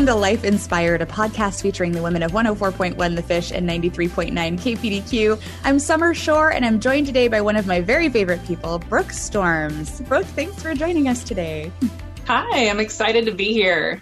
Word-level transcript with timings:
Welcome 0.00 0.14
to 0.14 0.18
Life 0.18 0.44
Inspired, 0.44 1.02
a 1.02 1.06
podcast 1.06 1.60
featuring 1.60 1.92
the 1.92 2.00
women 2.00 2.22
of 2.22 2.32
104.1 2.32 3.16
The 3.16 3.22
Fish 3.22 3.52
and 3.52 3.68
93.9 3.68 4.32
KPDQ. 4.32 5.38
I'm 5.62 5.78
Summer 5.78 6.14
Shore, 6.14 6.50
and 6.50 6.64
I'm 6.64 6.80
joined 6.80 7.06
today 7.06 7.28
by 7.28 7.42
one 7.42 7.54
of 7.54 7.66
my 7.66 7.82
very 7.82 8.08
favorite 8.08 8.42
people, 8.46 8.78
Brooke 8.78 9.12
Storms. 9.12 10.00
Brooke, 10.00 10.24
thanks 10.24 10.62
for 10.62 10.74
joining 10.74 11.06
us 11.06 11.22
today. 11.22 11.70
Hi, 12.26 12.70
I'm 12.70 12.80
excited 12.80 13.26
to 13.26 13.32
be 13.32 13.52
here. 13.52 14.00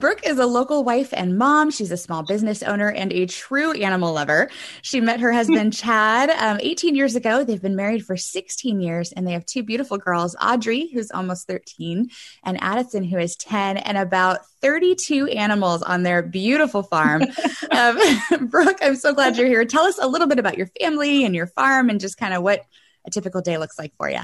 Brooke 0.00 0.26
is 0.26 0.38
a 0.38 0.46
local 0.46 0.82
wife 0.82 1.10
and 1.12 1.36
mom. 1.36 1.70
She's 1.70 1.90
a 1.90 1.96
small 1.98 2.22
business 2.22 2.62
owner 2.62 2.90
and 2.90 3.12
a 3.12 3.26
true 3.26 3.72
animal 3.72 4.14
lover. 4.14 4.48
She 4.80 4.98
met 4.98 5.20
her 5.20 5.30
husband, 5.30 5.72
Chad, 5.76 6.30
um, 6.30 6.58
18 6.62 6.96
years 6.96 7.16
ago. 7.16 7.44
They've 7.44 7.60
been 7.60 7.76
married 7.76 8.06
for 8.06 8.16
16 8.16 8.80
years 8.80 9.12
and 9.12 9.26
they 9.26 9.32
have 9.32 9.44
two 9.44 9.62
beautiful 9.62 9.98
girls, 9.98 10.34
Audrey, 10.40 10.88
who's 10.90 11.10
almost 11.10 11.46
13, 11.46 12.08
and 12.44 12.62
Addison, 12.62 13.04
who 13.04 13.18
is 13.18 13.36
10, 13.36 13.76
and 13.76 13.98
about 13.98 14.46
32 14.62 15.26
animals 15.26 15.82
on 15.82 16.02
their 16.02 16.22
beautiful 16.22 16.82
farm. 16.82 17.24
um, 17.70 17.98
Brooke, 18.48 18.78
I'm 18.80 18.96
so 18.96 19.12
glad 19.12 19.36
you're 19.36 19.48
here. 19.48 19.66
Tell 19.66 19.84
us 19.84 19.98
a 20.00 20.08
little 20.08 20.28
bit 20.28 20.38
about 20.38 20.56
your 20.56 20.70
family 20.80 21.26
and 21.26 21.34
your 21.34 21.46
farm 21.46 21.90
and 21.90 22.00
just 22.00 22.16
kind 22.16 22.32
of 22.32 22.42
what 22.42 22.62
a 23.06 23.10
typical 23.10 23.42
day 23.42 23.58
looks 23.58 23.78
like 23.78 23.92
for 23.98 24.08
you. 24.08 24.20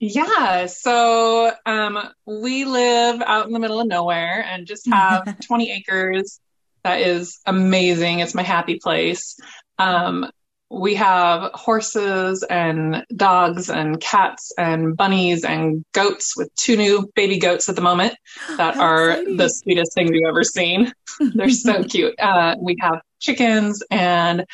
Yeah. 0.00 0.66
So 0.66 1.52
um, 1.66 1.98
we 2.26 2.64
live 2.64 3.20
out 3.20 3.46
in 3.46 3.52
the 3.52 3.58
middle 3.58 3.80
of 3.80 3.86
nowhere 3.86 4.42
and 4.48 4.66
just 4.66 4.88
have 4.88 5.38
20 5.46 5.70
acres. 5.70 6.40
That 6.84 7.02
is 7.02 7.38
amazing. 7.46 8.20
It's 8.20 8.34
my 8.34 8.42
happy 8.42 8.78
place. 8.82 9.38
Um, 9.78 10.30
we 10.70 10.94
have 10.94 11.50
horses 11.52 12.42
and 12.48 13.04
dogs 13.14 13.68
and 13.68 14.00
cats 14.00 14.52
and 14.56 14.96
bunnies 14.96 15.44
and 15.44 15.84
goats 15.92 16.34
with 16.36 16.48
two 16.54 16.76
new 16.76 17.10
baby 17.14 17.38
goats 17.38 17.68
at 17.68 17.74
the 17.76 17.82
moment 17.82 18.14
that 18.56 18.76
How 18.76 18.80
are 18.80 19.10
exciting. 19.10 19.36
the 19.36 19.48
sweetest 19.48 19.92
thing 19.94 20.14
you've 20.14 20.28
ever 20.28 20.44
seen. 20.44 20.92
They're 21.34 21.50
so 21.50 21.84
cute. 21.84 22.18
Uh, 22.18 22.56
we 22.58 22.76
have 22.80 23.02
chickens 23.18 23.82
and 23.90 24.46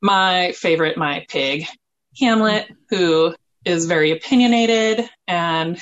my 0.00 0.52
favorite, 0.52 0.96
my 0.96 1.24
pig, 1.28 1.66
Hamlet, 2.20 2.70
who 2.90 3.34
is 3.64 3.86
very 3.86 4.10
opinionated 4.10 5.08
and 5.26 5.78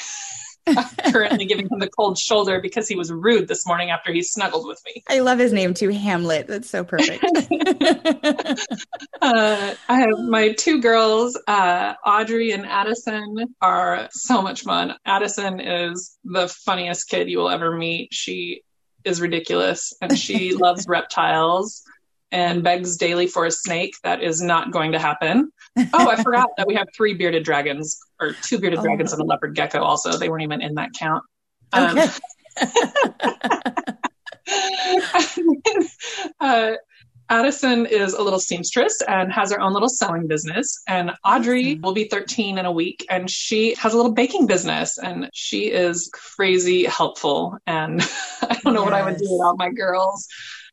currently 1.12 1.44
giving 1.44 1.68
him 1.68 1.78
the 1.78 1.88
cold 1.88 2.16
shoulder 2.16 2.60
because 2.60 2.86
he 2.86 2.94
was 2.94 3.10
rude 3.10 3.48
this 3.48 3.66
morning 3.66 3.90
after 3.90 4.12
he 4.12 4.22
snuggled 4.22 4.66
with 4.66 4.80
me. 4.84 5.02
I 5.08 5.18
love 5.20 5.38
his 5.38 5.52
name 5.52 5.74
too, 5.74 5.88
Hamlet. 5.88 6.46
That's 6.46 6.70
so 6.70 6.84
perfect. 6.84 7.24
uh, 9.22 9.74
I 9.88 10.00
have 10.00 10.18
my 10.28 10.52
two 10.52 10.80
girls, 10.80 11.38
uh, 11.48 11.94
Audrey 12.06 12.52
and 12.52 12.64
Addison, 12.64 13.54
are 13.60 14.08
so 14.12 14.40
much 14.42 14.62
fun. 14.62 14.94
Addison 15.04 15.60
is 15.60 16.16
the 16.24 16.48
funniest 16.48 17.08
kid 17.08 17.28
you 17.28 17.38
will 17.38 17.50
ever 17.50 17.76
meet. 17.76 18.12
She 18.12 18.62
is 19.04 19.20
ridiculous 19.20 19.92
and 20.00 20.16
she 20.16 20.54
loves 20.54 20.86
reptiles 20.86 21.82
and 22.32 22.62
begs 22.62 22.96
daily 22.96 23.26
for 23.26 23.44
a 23.44 23.50
snake. 23.50 23.94
That 24.02 24.22
is 24.22 24.40
not 24.40 24.72
going 24.72 24.92
to 24.92 24.98
happen. 24.98 25.52
Oh, 25.92 26.10
I 26.10 26.22
forgot 26.22 26.48
that 26.56 26.66
we 26.66 26.74
have 26.74 26.88
three 26.96 27.14
bearded 27.14 27.44
dragons 27.44 28.00
or 28.20 28.32
two 28.32 28.58
bearded 28.58 28.80
oh. 28.80 28.82
dragons 28.82 29.12
and 29.12 29.22
a 29.22 29.24
leopard 29.24 29.54
gecko. 29.54 29.82
Also, 29.82 30.16
they 30.16 30.28
weren't 30.28 30.42
even 30.42 30.62
in 30.62 30.74
that 30.74 30.90
count. 30.98 31.22
Um, 31.72 31.98
okay. 31.98 32.10
uh, 36.40 36.72
Addison 37.32 37.86
is 37.86 38.12
a 38.12 38.22
little 38.22 38.38
seamstress 38.38 39.00
and 39.08 39.32
has 39.32 39.52
her 39.52 39.58
own 39.58 39.72
little 39.72 39.88
sewing 39.88 40.26
business. 40.26 40.82
And 40.86 41.12
Audrey 41.24 41.76
will 41.76 41.94
be 41.94 42.04
13 42.04 42.58
in 42.58 42.66
a 42.66 42.70
week 42.70 43.06
and 43.08 43.30
she 43.30 43.74
has 43.76 43.94
a 43.94 43.96
little 43.96 44.12
baking 44.12 44.46
business 44.46 44.98
and 44.98 45.30
she 45.32 45.70
is 45.70 46.10
crazy 46.12 46.84
helpful. 46.84 47.56
And 47.66 48.02
I 48.42 48.60
don't 48.62 48.74
know 48.74 48.82
yes. 48.82 48.84
what 48.84 48.92
I 48.92 49.02
would 49.02 49.16
do 49.16 49.32
without 49.32 49.56
my 49.56 49.70
girls. 49.70 50.28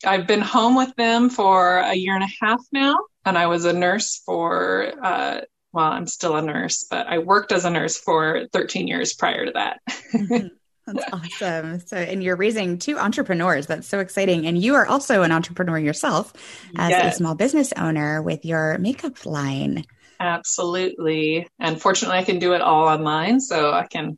I've 0.05 0.27
been 0.27 0.41
home 0.41 0.75
with 0.75 0.93
them 0.97 1.29
for 1.29 1.77
a 1.77 1.93
year 1.93 2.15
and 2.15 2.25
a 2.25 2.45
half 2.45 2.61
now, 2.73 2.97
and 3.25 3.37
I 3.37 3.47
was 3.47 3.63
a 3.65 3.73
nurse 3.73 4.21
for, 4.25 4.93
uh, 5.01 5.41
well, 5.71 5.91
I'm 5.91 6.07
still 6.07 6.35
a 6.35 6.41
nurse, 6.41 6.85
but 6.89 7.07
I 7.07 7.19
worked 7.19 7.53
as 7.53 7.63
a 7.63 7.69
nurse 7.69 7.97
for 7.97 8.47
13 8.51 8.87
years 8.87 9.13
prior 9.13 9.45
to 9.45 9.51
that. 9.53 9.79
mm-hmm. 10.13 10.47
That's 10.93 11.13
awesome. 11.13 11.79
So, 11.81 11.97
and 11.97 12.23
you're 12.23 12.35
raising 12.35 12.77
two 12.77 12.97
entrepreneurs. 12.97 13.67
That's 13.67 13.87
so 13.87 13.99
exciting. 13.99 14.47
And 14.47 14.57
you 14.57 14.75
are 14.75 14.85
also 14.85 15.21
an 15.23 15.31
entrepreneur 15.31 15.77
yourself 15.77 16.33
as 16.77 16.89
yes. 16.89 17.13
a 17.13 17.17
small 17.17 17.35
business 17.35 17.73
owner 17.73 18.21
with 18.21 18.45
your 18.45 18.77
makeup 18.77 19.25
line. 19.25 19.85
Absolutely. 20.19 21.47
And 21.59 21.81
fortunately, 21.81 22.17
I 22.17 22.23
can 22.23 22.39
do 22.39 22.53
it 22.53 22.61
all 22.61 22.87
online. 22.87 23.39
So 23.39 23.71
I 23.71 23.87
can 23.87 24.17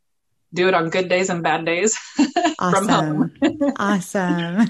do 0.53 0.67
it 0.67 0.73
on 0.73 0.89
good 0.89 1.07
days 1.07 1.29
and 1.29 1.41
bad 1.41 1.65
days 1.65 1.95
from 2.59 2.87
home. 2.87 3.31
awesome. 3.77 4.67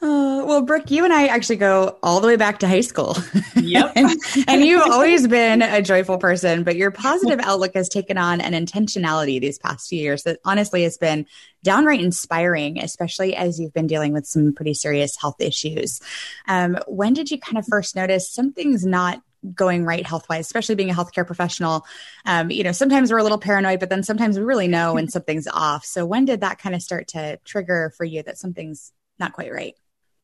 oh, 0.00 0.46
well, 0.46 0.62
Brooke, 0.62 0.90
you 0.90 1.04
and 1.04 1.12
I 1.12 1.26
actually 1.26 1.56
go 1.56 1.98
all 2.02 2.20
the 2.20 2.26
way 2.26 2.36
back 2.36 2.60
to 2.60 2.68
high 2.68 2.80
school. 2.80 3.16
Yep. 3.54 3.92
and, 3.96 4.10
and, 4.46 4.64
you've 4.64 4.82
always 4.82 5.26
been 5.28 5.60
a 5.60 5.82
joyful 5.82 6.18
person, 6.18 6.64
but 6.64 6.76
your 6.76 6.90
positive 6.90 7.40
outlook 7.42 7.74
has 7.74 7.88
taken 7.88 8.16
on 8.16 8.40
an 8.40 8.52
intentionality 8.52 9.40
these 9.40 9.58
past 9.58 9.88
few 9.88 10.00
years 10.00 10.22
that 10.22 10.38
honestly 10.44 10.84
has 10.84 10.96
been 10.96 11.26
downright 11.62 12.00
inspiring, 12.00 12.78
especially 12.78 13.36
as 13.36 13.60
you've 13.60 13.74
been 13.74 13.86
dealing 13.86 14.12
with 14.12 14.26
some 14.26 14.54
pretty 14.54 14.74
serious 14.74 15.16
health 15.20 15.40
issues. 15.40 16.00
Um, 16.46 16.78
when 16.86 17.12
did 17.12 17.30
you 17.30 17.38
kind 17.38 17.58
of 17.58 17.66
first 17.66 17.94
notice 17.94 18.30
something's 18.30 18.86
not 18.86 19.22
going 19.54 19.84
right 19.84 20.06
health 20.06 20.28
wise, 20.28 20.46
especially 20.46 20.74
being 20.74 20.90
a 20.90 20.94
healthcare 20.94 21.26
professional. 21.26 21.86
Um, 22.24 22.50
you 22.50 22.64
know, 22.64 22.72
sometimes 22.72 23.10
we're 23.10 23.18
a 23.18 23.22
little 23.22 23.38
paranoid, 23.38 23.80
but 23.80 23.90
then 23.90 24.02
sometimes 24.02 24.38
we 24.38 24.44
really 24.44 24.68
know 24.68 24.94
when 24.94 25.08
something's 25.08 25.46
off. 25.46 25.84
So 25.84 26.04
when 26.04 26.24
did 26.24 26.40
that 26.40 26.58
kind 26.58 26.74
of 26.74 26.82
start 26.82 27.08
to 27.08 27.38
trigger 27.44 27.92
for 27.96 28.04
you 28.04 28.22
that 28.24 28.38
something's 28.38 28.92
not 29.18 29.32
quite 29.32 29.52
right? 29.52 29.74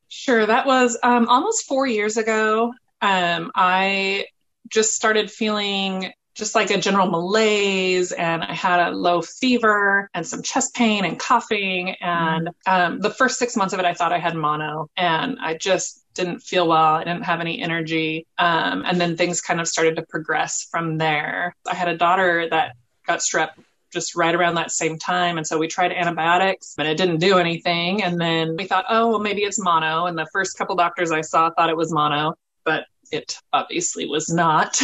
Sure. 0.09 0.47
That 0.47 0.67
was 0.67 0.99
um, 1.03 1.29
almost 1.29 1.67
four 1.67 1.87
years 1.87 2.17
ago. 2.17 2.73
Um, 3.01 3.51
I 3.55 4.27
just 4.69 4.95
started 4.95 5.31
feeling 5.31 6.13
just 6.35 6.55
like 6.55 6.71
a 6.71 6.79
general 6.79 7.09
malaise 7.09 8.11
and 8.13 8.43
I 8.43 8.55
had 8.55 8.89
a 8.89 8.91
low 8.91 9.23
fever 9.23 10.11
and 10.15 10.27
some 10.27 10.43
chest 10.43 10.75
pain 10.75 11.05
and 11.05 11.19
coughing. 11.19 11.95
And 12.01 12.51
um, 12.67 13.01
the 13.01 13.11
first 13.11 13.39
six 13.39 13.57
months 13.57 13.73
of 13.73 13.81
it, 13.81 13.87
I 13.87 13.95
thought 13.95 14.13
I 14.13 14.19
had 14.19 14.35
mono 14.35 14.89
and 14.97 15.39
I 15.41 15.55
just 15.55 16.04
didn't 16.15 16.41
feel 16.41 16.69
well. 16.69 16.95
I 16.95 17.05
didn't 17.05 17.25
have 17.25 17.41
any 17.41 17.61
energy. 17.61 18.27
Um, 18.39 18.85
and 18.87 19.01
then 19.01 19.17
things 19.17 19.41
kind 19.41 19.61
of 19.61 19.69
started 19.69 19.97
to 19.97 20.03
progress 20.03 20.67
from 20.71 20.99
there. 20.99 21.55
I 21.69 21.75
had 21.75 21.89
a 21.89 21.97
daughter 21.97 22.49
that 22.51 22.77
got 23.07 23.19
strep 23.19 23.51
just 23.93 24.17
right 24.17 24.35
around 24.35 24.57
that 24.57 24.71
same 24.71 24.99
time. 24.99 25.39
And 25.39 25.47
so 25.47 25.57
we 25.57 25.69
tried 25.69 25.93
antibiotics, 25.93 26.75
but 26.77 26.87
it 26.87 26.97
didn't 26.97 27.19
do 27.19 27.39
anything. 27.39 28.03
And 28.03 28.21
then 28.21 28.57
we 28.57 28.67
thought, 28.67 28.85
oh, 28.89 29.11
well, 29.11 29.21
maybe 29.21 29.43
it's 29.43 29.59
mono. 29.59 30.07
And 30.07 30.19
the 30.19 30.27
first 30.33 30.59
couple 30.59 30.75
doctors 30.75 31.13
I 31.13 31.21
saw 31.21 31.51
thought 31.51 31.71
it 31.71 31.77
was 31.77 31.93
mono, 31.93 32.35
but 32.65 32.85
it 33.15 33.39
obviously 33.53 34.07
was 34.07 34.29
not. 34.29 34.81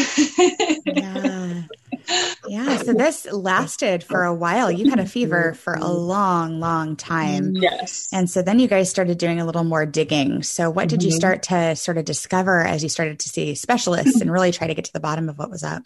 yeah. 0.86 1.62
Yeah. 2.48 2.78
So 2.78 2.92
this 2.94 3.26
lasted 3.30 4.02
for 4.02 4.24
a 4.24 4.34
while. 4.34 4.70
You 4.70 4.90
had 4.90 4.98
a 4.98 5.06
fever 5.06 5.54
for 5.54 5.74
a 5.74 5.88
long, 5.88 6.60
long 6.60 6.96
time. 6.96 7.54
Yes. 7.54 8.08
And 8.12 8.28
so 8.28 8.42
then 8.42 8.58
you 8.58 8.68
guys 8.68 8.90
started 8.90 9.18
doing 9.18 9.40
a 9.40 9.46
little 9.46 9.64
more 9.64 9.86
digging. 9.86 10.42
So 10.42 10.70
what 10.70 10.88
did 10.88 11.00
mm-hmm. 11.00 11.10
you 11.10 11.12
start 11.12 11.42
to 11.44 11.76
sort 11.76 11.98
of 11.98 12.04
discover 12.04 12.62
as 12.62 12.82
you 12.82 12.88
started 12.88 13.20
to 13.20 13.28
see 13.28 13.54
specialists 13.54 14.20
and 14.20 14.32
really 14.32 14.52
try 14.52 14.66
to 14.66 14.74
get 14.74 14.86
to 14.86 14.92
the 14.92 15.00
bottom 15.00 15.28
of 15.28 15.38
what 15.38 15.50
was 15.50 15.62
up? 15.62 15.82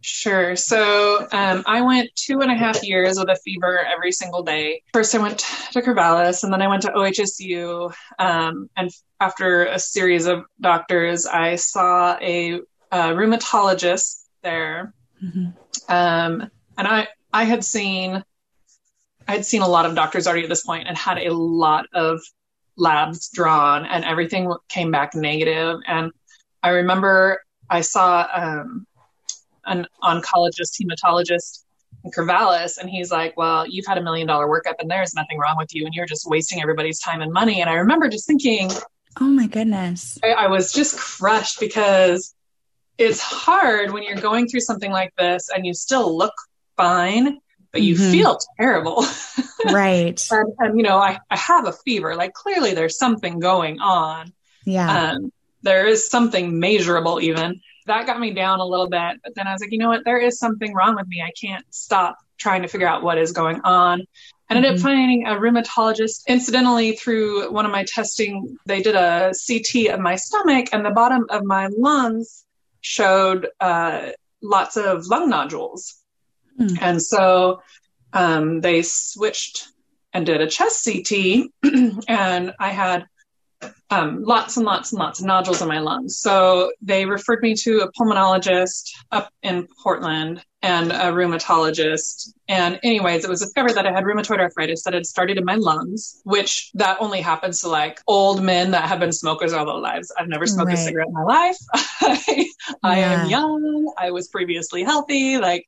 Sure. 0.00 0.54
So 0.54 1.26
um, 1.32 1.64
I 1.66 1.80
went 1.82 2.14
two 2.14 2.40
and 2.40 2.50
a 2.50 2.54
half 2.54 2.84
years 2.84 3.18
with 3.18 3.28
a 3.28 3.36
fever 3.36 3.80
every 3.84 4.12
single 4.12 4.42
day. 4.42 4.82
First, 4.92 5.14
I 5.14 5.18
went 5.18 5.38
to 5.72 5.82
Corvallis, 5.82 6.44
and 6.44 6.52
then 6.52 6.62
I 6.62 6.68
went 6.68 6.82
to 6.82 6.92
OHSU. 6.92 7.92
Um, 8.18 8.70
and 8.76 8.90
after 9.20 9.66
a 9.66 9.78
series 9.78 10.26
of 10.26 10.44
doctors, 10.60 11.26
I 11.26 11.56
saw 11.56 12.16
a, 12.20 12.60
a 12.92 13.10
rheumatologist 13.12 14.26
there. 14.42 14.94
Mm-hmm. 15.22 15.92
Um, 15.92 16.50
and 16.76 16.86
I, 16.86 17.08
I 17.32 17.44
had 17.44 17.64
seen, 17.64 18.22
I 19.26 19.32
had 19.32 19.44
seen 19.44 19.62
a 19.62 19.68
lot 19.68 19.84
of 19.84 19.96
doctors 19.96 20.28
already 20.28 20.44
at 20.44 20.48
this 20.48 20.64
point, 20.64 20.86
and 20.86 20.96
had 20.96 21.18
a 21.18 21.34
lot 21.34 21.86
of 21.92 22.20
labs 22.76 23.30
drawn, 23.30 23.84
and 23.84 24.04
everything 24.04 24.54
came 24.68 24.92
back 24.92 25.16
negative. 25.16 25.80
And 25.88 26.12
I 26.62 26.68
remember 26.70 27.42
I 27.68 27.80
saw 27.80 28.26
um, 28.32 28.86
an 29.68 29.86
oncologist, 30.02 30.80
hematologist 30.80 31.64
in 32.04 32.10
Corvallis, 32.10 32.78
and 32.78 32.88
he's 32.88 33.10
like, 33.10 33.36
"Well, 33.36 33.66
you've 33.66 33.86
had 33.86 33.98
a 33.98 34.02
million 34.02 34.26
dollar 34.26 34.46
workup, 34.46 34.74
and 34.78 34.90
there's 34.90 35.14
nothing 35.14 35.38
wrong 35.38 35.56
with 35.58 35.74
you, 35.74 35.84
and 35.84 35.94
you're 35.94 36.06
just 36.06 36.28
wasting 36.28 36.60
everybody's 36.60 37.00
time 37.00 37.20
and 37.20 37.32
money." 37.32 37.60
And 37.60 37.70
I 37.70 37.74
remember 37.74 38.08
just 38.08 38.26
thinking, 38.26 38.70
"Oh 39.20 39.28
my 39.28 39.46
goodness!" 39.46 40.18
I, 40.22 40.30
I 40.32 40.46
was 40.48 40.72
just 40.72 40.98
crushed 40.98 41.60
because 41.60 42.34
it's 42.98 43.20
hard 43.20 43.92
when 43.92 44.02
you're 44.02 44.16
going 44.16 44.48
through 44.48 44.60
something 44.60 44.90
like 44.90 45.14
this 45.16 45.48
and 45.54 45.64
you 45.64 45.72
still 45.72 46.16
look 46.16 46.34
fine, 46.76 47.38
but 47.72 47.82
you 47.82 47.94
mm-hmm. 47.94 48.10
feel 48.10 48.38
terrible. 48.58 49.04
Right. 49.64 50.24
and, 50.30 50.54
and, 50.60 50.76
you 50.78 50.84
know, 50.84 50.98
I, 50.98 51.18
I 51.28 51.36
have 51.36 51.66
a 51.66 51.72
fever. 51.72 52.14
Like 52.14 52.32
clearly 52.32 52.74
there's 52.74 52.96
something 52.96 53.40
going 53.40 53.80
on. 53.80 54.32
Yeah. 54.64 55.10
Um, 55.14 55.32
there 55.62 55.84
is 55.84 56.08
something 56.08 56.60
measurable 56.60 57.20
even 57.20 57.60
that 57.88 58.06
got 58.06 58.20
me 58.20 58.32
down 58.32 58.60
a 58.60 58.64
little 58.64 58.88
bit. 58.88 59.18
But 59.22 59.34
then 59.34 59.46
I 59.46 59.52
was 59.52 59.60
like, 59.60 59.72
you 59.72 59.78
know 59.78 59.88
what? 59.88 60.04
There 60.04 60.18
is 60.18 60.38
something 60.38 60.72
wrong 60.74 60.94
with 60.96 61.08
me. 61.08 61.22
I 61.22 61.32
can't 61.38 61.64
stop 61.70 62.18
trying 62.38 62.62
to 62.62 62.68
figure 62.68 62.86
out 62.86 63.02
what 63.02 63.18
is 63.18 63.32
going 63.32 63.60
on. 63.62 64.06
I 64.48 64.54
ended 64.54 64.70
mm-hmm. 64.70 64.78
up 64.78 64.82
finding 64.82 65.26
a 65.26 65.32
rheumatologist. 65.32 66.26
Incidentally, 66.26 66.92
through 66.96 67.50
one 67.52 67.66
of 67.66 67.72
my 67.72 67.84
testing, 67.84 68.56
they 68.64 68.80
did 68.80 68.94
a 68.94 69.32
CT 69.46 69.92
of 69.92 70.00
my 70.00 70.16
stomach, 70.16 70.68
and 70.72 70.84
the 70.84 70.90
bottom 70.90 71.26
of 71.30 71.44
my 71.44 71.68
lungs 71.76 72.44
showed 72.80 73.48
uh, 73.60 74.10
lots 74.42 74.76
of 74.76 75.06
lung 75.06 75.28
nodules. 75.28 75.96
Mm. 76.58 76.78
And 76.80 77.02
so 77.02 77.60
um, 78.12 78.60
they 78.60 78.82
switched 78.82 79.68
and 80.12 80.24
did 80.24 80.40
a 80.40 80.46
chest 80.46 80.84
CT, 80.84 81.50
and 82.08 82.54
I 82.58 82.70
had 82.70 83.06
um, 83.90 84.22
lots 84.22 84.56
and 84.56 84.66
lots 84.66 84.92
and 84.92 84.98
lots 84.98 85.20
of 85.20 85.26
nodules 85.26 85.62
in 85.62 85.68
my 85.68 85.78
lungs. 85.78 86.18
So 86.18 86.72
they 86.82 87.06
referred 87.06 87.42
me 87.42 87.54
to 87.56 87.80
a 87.80 87.92
pulmonologist 87.92 88.90
up 89.10 89.32
in 89.42 89.66
Portland 89.82 90.44
and 90.62 90.92
a 90.92 91.12
rheumatologist. 91.12 92.32
And 92.48 92.78
anyways, 92.82 93.24
it 93.24 93.30
was 93.30 93.40
discovered 93.40 93.74
that 93.74 93.86
I 93.86 93.92
had 93.92 94.04
rheumatoid 94.04 94.40
arthritis 94.40 94.82
that 94.84 94.94
had 94.94 95.06
started 95.06 95.38
in 95.38 95.44
my 95.44 95.54
lungs, 95.54 96.20
which 96.24 96.70
that 96.74 96.98
only 97.00 97.20
happens 97.20 97.60
to 97.60 97.68
like 97.68 98.00
old 98.06 98.42
men 98.42 98.72
that 98.72 98.88
have 98.88 99.00
been 99.00 99.12
smokers 99.12 99.52
all 99.52 99.64
their 99.64 99.76
lives. 99.76 100.12
I've 100.18 100.28
never 100.28 100.46
smoked 100.46 100.68
right. 100.68 100.78
a 100.78 100.82
cigarette 100.82 101.08
in 101.08 101.14
my 101.14 101.22
life. 101.22 101.56
I, 101.74 102.50
I 102.82 102.98
am 102.98 103.28
young. 103.28 103.92
I 103.96 104.10
was 104.10 104.28
previously 104.28 104.82
healthy. 104.82 105.38
Like, 105.38 105.66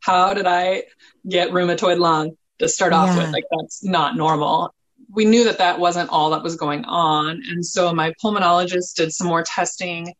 how 0.00 0.34
did 0.34 0.46
I 0.46 0.84
get 1.28 1.50
rheumatoid 1.50 1.98
lung? 1.98 2.36
to 2.58 2.68
start 2.68 2.92
off 2.92 3.08
yeah. 3.08 3.24
with. 3.24 3.32
Like 3.32 3.44
that's 3.50 3.82
not 3.82 4.16
normal 4.16 4.72
we 5.12 5.24
knew 5.24 5.44
that 5.44 5.58
that 5.58 5.78
wasn't 5.78 6.10
all 6.10 6.30
that 6.30 6.42
was 6.42 6.56
going 6.56 6.84
on. 6.84 7.42
And 7.48 7.64
so 7.64 7.94
my 7.94 8.12
pulmonologist 8.22 8.94
did 8.94 9.12
some 9.12 9.26
more 9.26 9.44
testing 9.46 10.14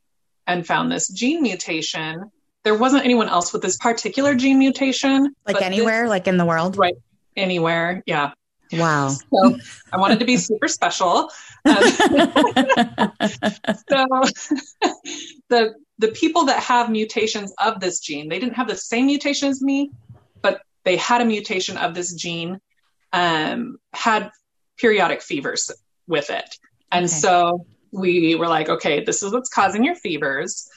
and 0.47 0.67
found 0.67 0.93
this 0.93 1.09
gene 1.09 1.43
mutation. 1.43 2.31
There 2.63 2.77
wasn't 2.77 3.05
anyone 3.05 3.29
else 3.29 3.53
with 3.53 3.63
this 3.63 3.77
particular 3.79 4.35
gene 4.35 4.59
mutation. 4.59 5.35
Like 5.47 5.63
anywhere, 5.63 6.03
this, 6.03 6.11
like 6.11 6.29
in 6.29 6.37
the 6.37 6.45
world? 6.45 6.77
Right. 6.77 6.95
Anywhere. 7.37 8.03
Yeah. 8.07 8.33
Wow. 8.73 9.09
So 9.09 9.59
I 9.93 9.99
wanted 9.99 10.19
to 10.21 10.25
be 10.25 10.37
super 10.37 10.69
special. 10.69 11.31
Um, 11.65 11.75
so 13.89 14.07
the 15.49 15.75
the 15.99 16.09
people 16.09 16.47
that 16.47 16.63
have 16.63 16.91
mutations 16.91 17.53
of 17.59 17.81
this 17.81 18.01
gene, 18.01 18.29
they 18.29 18.39
didn't 18.39 18.55
have 18.55 18.69
the 18.69 18.77
same 18.77 19.07
mutation 19.07 19.49
as 19.49 19.63
me, 19.63 19.91
but 20.41 20.63
they 20.85 20.97
had 20.97 21.21
a 21.21 21.25
mutation 21.25 21.77
of 21.77 21.95
this 21.95 22.15
gene, 22.15 22.61
um, 23.13 23.77
had 23.93 24.31
periodic 24.79 25.23
fevers 25.23 25.71
with 26.07 26.31
it. 26.31 26.57
And 26.91 27.05
okay. 27.07 27.15
so 27.15 27.67
we 27.91 28.35
were 28.35 28.49
like, 28.49 28.69
okay, 28.69 29.05
this 29.05 29.23
is 29.23 29.33
what's 29.33 29.49
causing 29.49 29.85
your 29.85 29.95
fevers. 29.95 30.69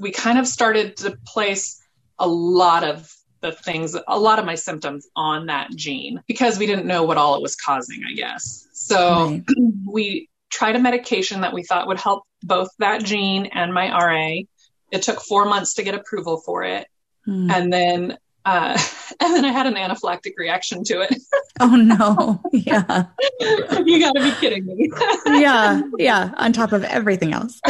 We 0.00 0.10
kind 0.10 0.38
of 0.38 0.46
started 0.46 0.96
to 0.98 1.16
place 1.26 1.80
a 2.18 2.26
lot 2.26 2.84
of 2.84 3.12
the 3.40 3.52
things, 3.52 3.96
a 4.06 4.18
lot 4.18 4.38
of 4.38 4.44
my 4.44 4.54
symptoms 4.54 5.08
on 5.16 5.46
that 5.46 5.70
gene 5.74 6.22
because 6.26 6.58
we 6.58 6.66
didn't 6.66 6.86
know 6.86 7.02
what 7.04 7.18
all 7.18 7.34
it 7.34 7.42
was 7.42 7.56
causing, 7.56 8.02
I 8.08 8.14
guess. 8.14 8.68
So 8.72 9.30
right. 9.30 9.44
we 9.84 10.28
tried 10.50 10.76
a 10.76 10.78
medication 10.78 11.40
that 11.40 11.52
we 11.52 11.64
thought 11.64 11.88
would 11.88 12.00
help 12.00 12.22
both 12.42 12.68
that 12.78 13.04
gene 13.04 13.46
and 13.46 13.74
my 13.74 13.90
RA. 13.90 14.42
It 14.90 15.02
took 15.02 15.20
four 15.20 15.44
months 15.44 15.74
to 15.74 15.82
get 15.82 15.94
approval 15.94 16.40
for 16.44 16.62
it. 16.62 16.86
Hmm. 17.24 17.50
And 17.50 17.72
then 17.72 18.18
uh, 18.44 18.78
and 19.20 19.34
then 19.34 19.44
I 19.44 19.52
had 19.52 19.66
an 19.66 19.74
anaphylactic 19.74 20.32
reaction 20.36 20.84
to 20.84 21.00
it. 21.02 21.14
oh 21.60 21.76
no! 21.76 22.40
Yeah, 22.52 23.06
you 23.84 24.00
got 24.00 24.12
to 24.12 24.22
be 24.22 24.32
kidding 24.40 24.66
me. 24.66 24.90
yeah, 25.26 25.82
yeah. 25.98 26.32
On 26.36 26.52
top 26.52 26.72
of 26.72 26.84
everything 26.84 27.32
else. 27.32 27.60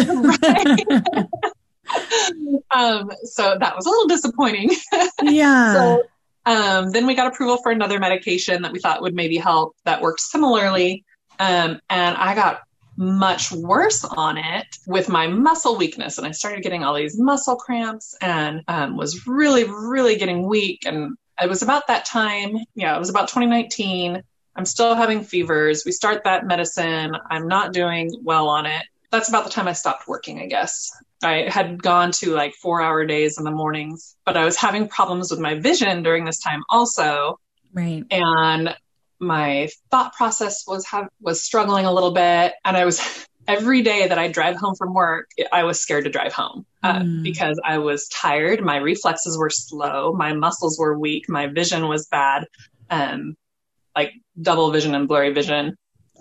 um, 2.71 3.11
so 3.25 3.57
that 3.59 3.77
was 3.77 3.87
a 3.87 3.91
little 3.91 4.07
disappointing. 4.09 4.71
Yeah. 5.23 5.73
so 5.75 6.03
um, 6.45 6.91
then 6.91 7.07
we 7.07 7.15
got 7.15 7.29
approval 7.29 7.59
for 7.59 7.71
another 7.71 7.99
medication 7.99 8.63
that 8.63 8.73
we 8.73 8.81
thought 8.81 9.03
would 9.03 9.15
maybe 9.15 9.37
help 9.37 9.77
that 9.85 10.01
worked 10.01 10.21
similarly. 10.21 11.05
Um, 11.39 11.81
and 11.89 12.17
I 12.17 12.35
got 12.35 12.63
much 12.97 13.53
worse 13.53 14.05
on 14.05 14.39
it 14.39 14.67
with 14.87 15.09
my 15.09 15.27
muscle 15.27 15.77
weakness. 15.77 16.19
And 16.19 16.27
I 16.27 16.33
started 16.33 16.63
getting 16.63 16.85
all 16.85 16.95
these 16.95 17.19
muscle 17.19 17.57
cramps 17.57 18.15
and 18.21 18.63
um, 18.69 18.97
was 18.97 19.27
really, 19.27 19.65
really 19.65 20.17
getting 20.17 20.47
weak. 20.47 20.85
And 20.87 21.17
it 21.43 21.49
was 21.49 21.63
about 21.63 21.87
that 21.89 22.05
time. 22.05 22.57
Yeah, 22.75 22.95
it 22.95 22.99
was 22.99 23.11
about 23.11 23.29
2019. 23.29 24.23
I'm 24.55 24.67
still 24.67 24.95
having 24.95 25.25
fevers. 25.25 25.85
We 25.87 25.93
start 25.93 26.25
that 26.25 26.47
medicine. 26.47 27.13
I'm 27.31 27.49
not 27.49 27.73
doing 27.73 28.11
well 28.23 28.49
on 28.49 28.67
it. 28.67 28.83
That's 29.11 29.29
about 29.29 29.45
the 29.45 29.51
time 29.51 29.69
I 29.69 29.73
stopped 29.73 30.09
working, 30.09 30.41
I 30.41 30.47
guess. 30.47 30.91
I 31.23 31.49
had 31.49 31.83
gone 31.83 32.13
to 32.13 32.35
like 32.35 32.55
four 32.55 32.83
hour 32.83 33.05
days 33.05 33.39
in 33.39 33.45
the 33.45 33.51
mornings, 33.51 34.17
but 34.25 34.37
I 34.37 34.45
was 34.45 34.57
having 34.57 34.89
problems 34.89 35.31
with 35.31 35.41
my 35.41 35.55
vision 35.59 36.03
during 36.03 36.25
this 36.25 36.41
time 36.41 36.63
also. 36.69 37.39
Right. 37.73 38.05
And 38.11 38.75
my 39.23 39.69
thought 39.91 40.13
process 40.15 40.65
was 40.67 40.85
have, 40.87 41.09
was 41.21 41.43
struggling 41.43 41.87
a 41.87 41.93
little 41.93 42.13
bit 42.13 42.53
and 42.65 42.77
i 42.77 42.85
was 42.85 43.27
every 43.49 43.83
day 43.83 44.07
that 44.07 44.19
i 44.19 44.29
drive 44.29 44.57
home 44.57 44.75
from 44.75 44.95
work 44.95 45.31
i 45.53 45.65
was 45.65 45.81
scared 45.81 46.05
to 46.05 46.11
drive 46.11 46.33
home 46.33 46.65
uh, 46.83 47.01
mm. 47.01 47.23
because 47.23 47.59
i 47.65 47.79
was 47.79 48.09
tired 48.09 48.63
my 48.63 48.77
reflexes 48.77 49.37
were 49.39 49.51
slow 49.51 50.13
my 50.13 50.33
muscles 50.33 50.79
were 50.79 50.99
weak 50.99 51.29
my 51.29 51.47
vision 51.47 51.89
was 51.89 52.07
bad 52.07 52.47
um, 52.91 53.37
like 53.97 54.13
double 54.41 54.71
vision 54.71 54.95
and 54.95 55.09
blurry 55.09 55.33
vision 55.33 55.77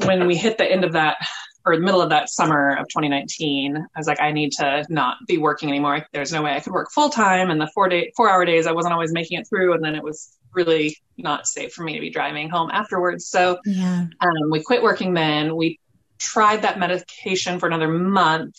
when 0.05 0.25
we 0.25 0.35
hit 0.35 0.57
the 0.57 0.65
end 0.65 0.83
of 0.83 0.93
that 0.93 1.17
or 1.65 1.75
the 1.75 1.81
middle 1.81 2.01
of 2.01 2.09
that 2.09 2.29
summer 2.29 2.71
of 2.71 2.87
2019 2.87 3.77
i 3.77 3.99
was 3.99 4.07
like 4.07 4.21
i 4.21 4.31
need 4.31 4.51
to 4.51 4.85
not 4.89 5.17
be 5.27 5.37
working 5.37 5.69
anymore 5.69 6.05
there's 6.13 6.31
no 6.31 6.41
way 6.41 6.53
i 6.53 6.59
could 6.59 6.73
work 6.73 6.91
full 6.91 7.09
time 7.09 7.49
and 7.49 7.59
the 7.59 7.69
four 7.73 7.87
day 7.87 8.11
four 8.15 8.29
hour 8.29 8.45
days 8.45 8.67
i 8.67 8.71
wasn't 8.71 8.93
always 8.93 9.13
making 9.13 9.39
it 9.39 9.47
through 9.47 9.73
and 9.73 9.83
then 9.83 9.95
it 9.95 10.03
was 10.03 10.37
really 10.53 10.97
not 11.17 11.47
safe 11.47 11.73
for 11.73 11.83
me 11.83 11.93
to 11.93 11.99
be 11.99 12.09
driving 12.09 12.49
home 12.49 12.69
afterwards. 12.71 13.27
So 13.27 13.59
yeah. 13.65 14.07
um, 14.19 14.49
we 14.49 14.63
quit 14.63 14.83
working 14.83 15.13
then. 15.13 15.55
We 15.55 15.79
tried 16.19 16.63
that 16.63 16.79
medication 16.79 17.59
for 17.59 17.67
another 17.67 17.87
month 17.87 18.55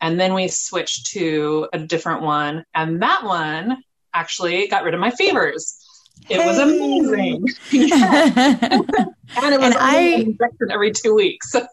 and 0.00 0.18
then 0.18 0.34
we 0.34 0.48
switched 0.48 1.06
to 1.12 1.68
a 1.72 1.78
different 1.78 2.22
one. 2.22 2.64
And 2.74 3.02
that 3.02 3.24
one 3.24 3.82
actually 4.12 4.68
got 4.68 4.84
rid 4.84 4.94
of 4.94 5.00
my 5.00 5.10
fevers. 5.10 5.85
It 6.28 6.40
hey. 6.40 6.46
was 6.46 6.58
amazing. 6.58 7.46
and 7.72 9.54
it 9.54 9.60
was 9.60 9.74
and 9.74 9.74
I, 9.74 9.98
injection 10.18 10.70
every 10.72 10.92
two 10.92 11.14
weeks. 11.14 11.54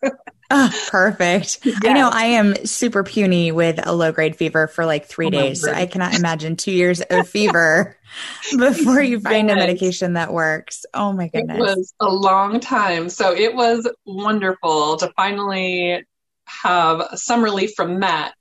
Oh, 0.56 0.70
perfect. 0.88 1.66
Yes. 1.66 1.80
I 1.84 1.94
know 1.94 2.10
I 2.14 2.26
am 2.26 2.54
super 2.66 3.04
puny 3.04 3.52
with 3.52 3.84
a 3.84 3.92
low 3.92 4.12
grade 4.12 4.36
fever 4.36 4.68
for 4.68 4.86
like 4.86 5.08
three 5.08 5.28
oh 5.28 5.32
days. 5.32 5.62
So 5.62 5.72
I 5.72 5.88
cannot 5.88 6.14
imagine 6.14 6.58
two 6.58 6.72
years 6.72 7.02
of 7.02 7.28
fever 7.28 7.98
before 8.58 9.02
you 9.02 9.20
find 9.20 9.50
a 9.50 9.56
medication 9.56 10.14
that 10.14 10.32
works. 10.32 10.86
Oh 10.94 11.12
my 11.12 11.28
goodness. 11.30 11.58
It 11.58 11.60
was 11.60 11.94
a 12.00 12.12
long 12.12 12.60
time. 12.60 13.10
So 13.10 13.34
it 13.34 13.56
was 13.56 13.90
wonderful 14.06 14.98
to 14.98 15.12
finally 15.16 16.06
have 16.46 17.08
some 17.16 17.44
relief 17.44 17.74
from 17.76 18.02
that. 18.02 18.34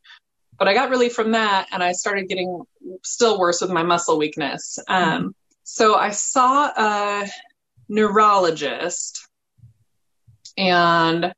But 0.58 0.68
I 0.68 0.74
got 0.74 0.90
relief 0.90 1.14
from 1.14 1.32
that 1.32 1.68
and 1.72 1.82
I 1.82 1.92
started 1.92 2.28
getting 2.28 2.62
still 3.02 3.38
worse 3.38 3.62
with 3.62 3.70
my 3.70 3.84
muscle 3.84 4.18
weakness. 4.18 4.78
Um, 4.86 5.04
mm-hmm. 5.04 5.28
So 5.64 5.94
I 5.94 6.10
saw 6.10 6.70
a 6.76 7.28
neurologist 7.88 9.28
and 10.56 11.32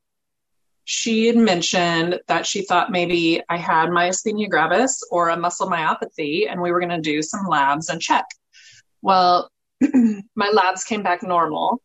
she 0.85 1.26
had 1.26 1.37
mentioned 1.37 2.21
that 2.28 2.47
she 2.47 2.62
thought 2.62 2.90
maybe 2.93 3.43
I 3.49 3.57
had 3.57 3.88
myasthenia 3.88 4.50
gravis 4.50 5.02
or 5.11 5.31
a 5.31 5.37
muscle 5.37 5.69
myopathy, 5.69 6.50
and 6.50 6.61
we 6.61 6.71
were 6.71 6.81
going 6.81 6.90
to 6.90 7.00
do 7.00 7.23
some 7.23 7.47
labs 7.49 7.88
and 7.88 8.00
check. 8.00 8.26
Well, 9.00 9.50
my 9.81 10.50
labs 10.52 10.85
came 10.85 11.02
back 11.02 11.23
normal. 11.23 11.81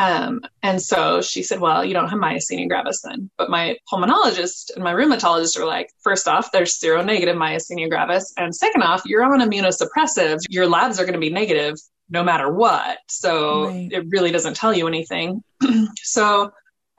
Um, 0.00 0.40
and 0.62 0.80
so 0.80 1.20
she 1.20 1.42
said, 1.42 1.60
Well, 1.60 1.84
you 1.84 1.92
don't 1.92 2.08
have 2.08 2.18
myasthenia 2.18 2.68
gravis 2.68 3.02
then. 3.02 3.30
But 3.36 3.50
my 3.50 3.76
pulmonologist 3.92 4.74
and 4.74 4.82
my 4.82 4.94
rheumatologist 4.94 5.58
were 5.58 5.66
like, 5.66 5.90
First 6.02 6.26
off, 6.26 6.52
there's 6.52 6.78
seronegative 6.78 7.36
myasthenia 7.36 7.90
gravis. 7.90 8.32
And 8.38 8.54
second 8.54 8.82
off, 8.82 9.02
you're 9.04 9.24
on 9.24 9.40
immunosuppressives. 9.40 10.40
Your 10.48 10.66
labs 10.66 10.98
are 10.98 11.04
going 11.04 11.14
to 11.14 11.20
be 11.20 11.30
negative 11.30 11.76
no 12.08 12.24
matter 12.24 12.50
what. 12.50 12.98
So 13.08 13.66
right. 13.66 13.88
it 13.92 14.04
really 14.08 14.32
doesn't 14.32 14.56
tell 14.56 14.74
you 14.74 14.88
anything. 14.88 15.42
so 15.96 16.50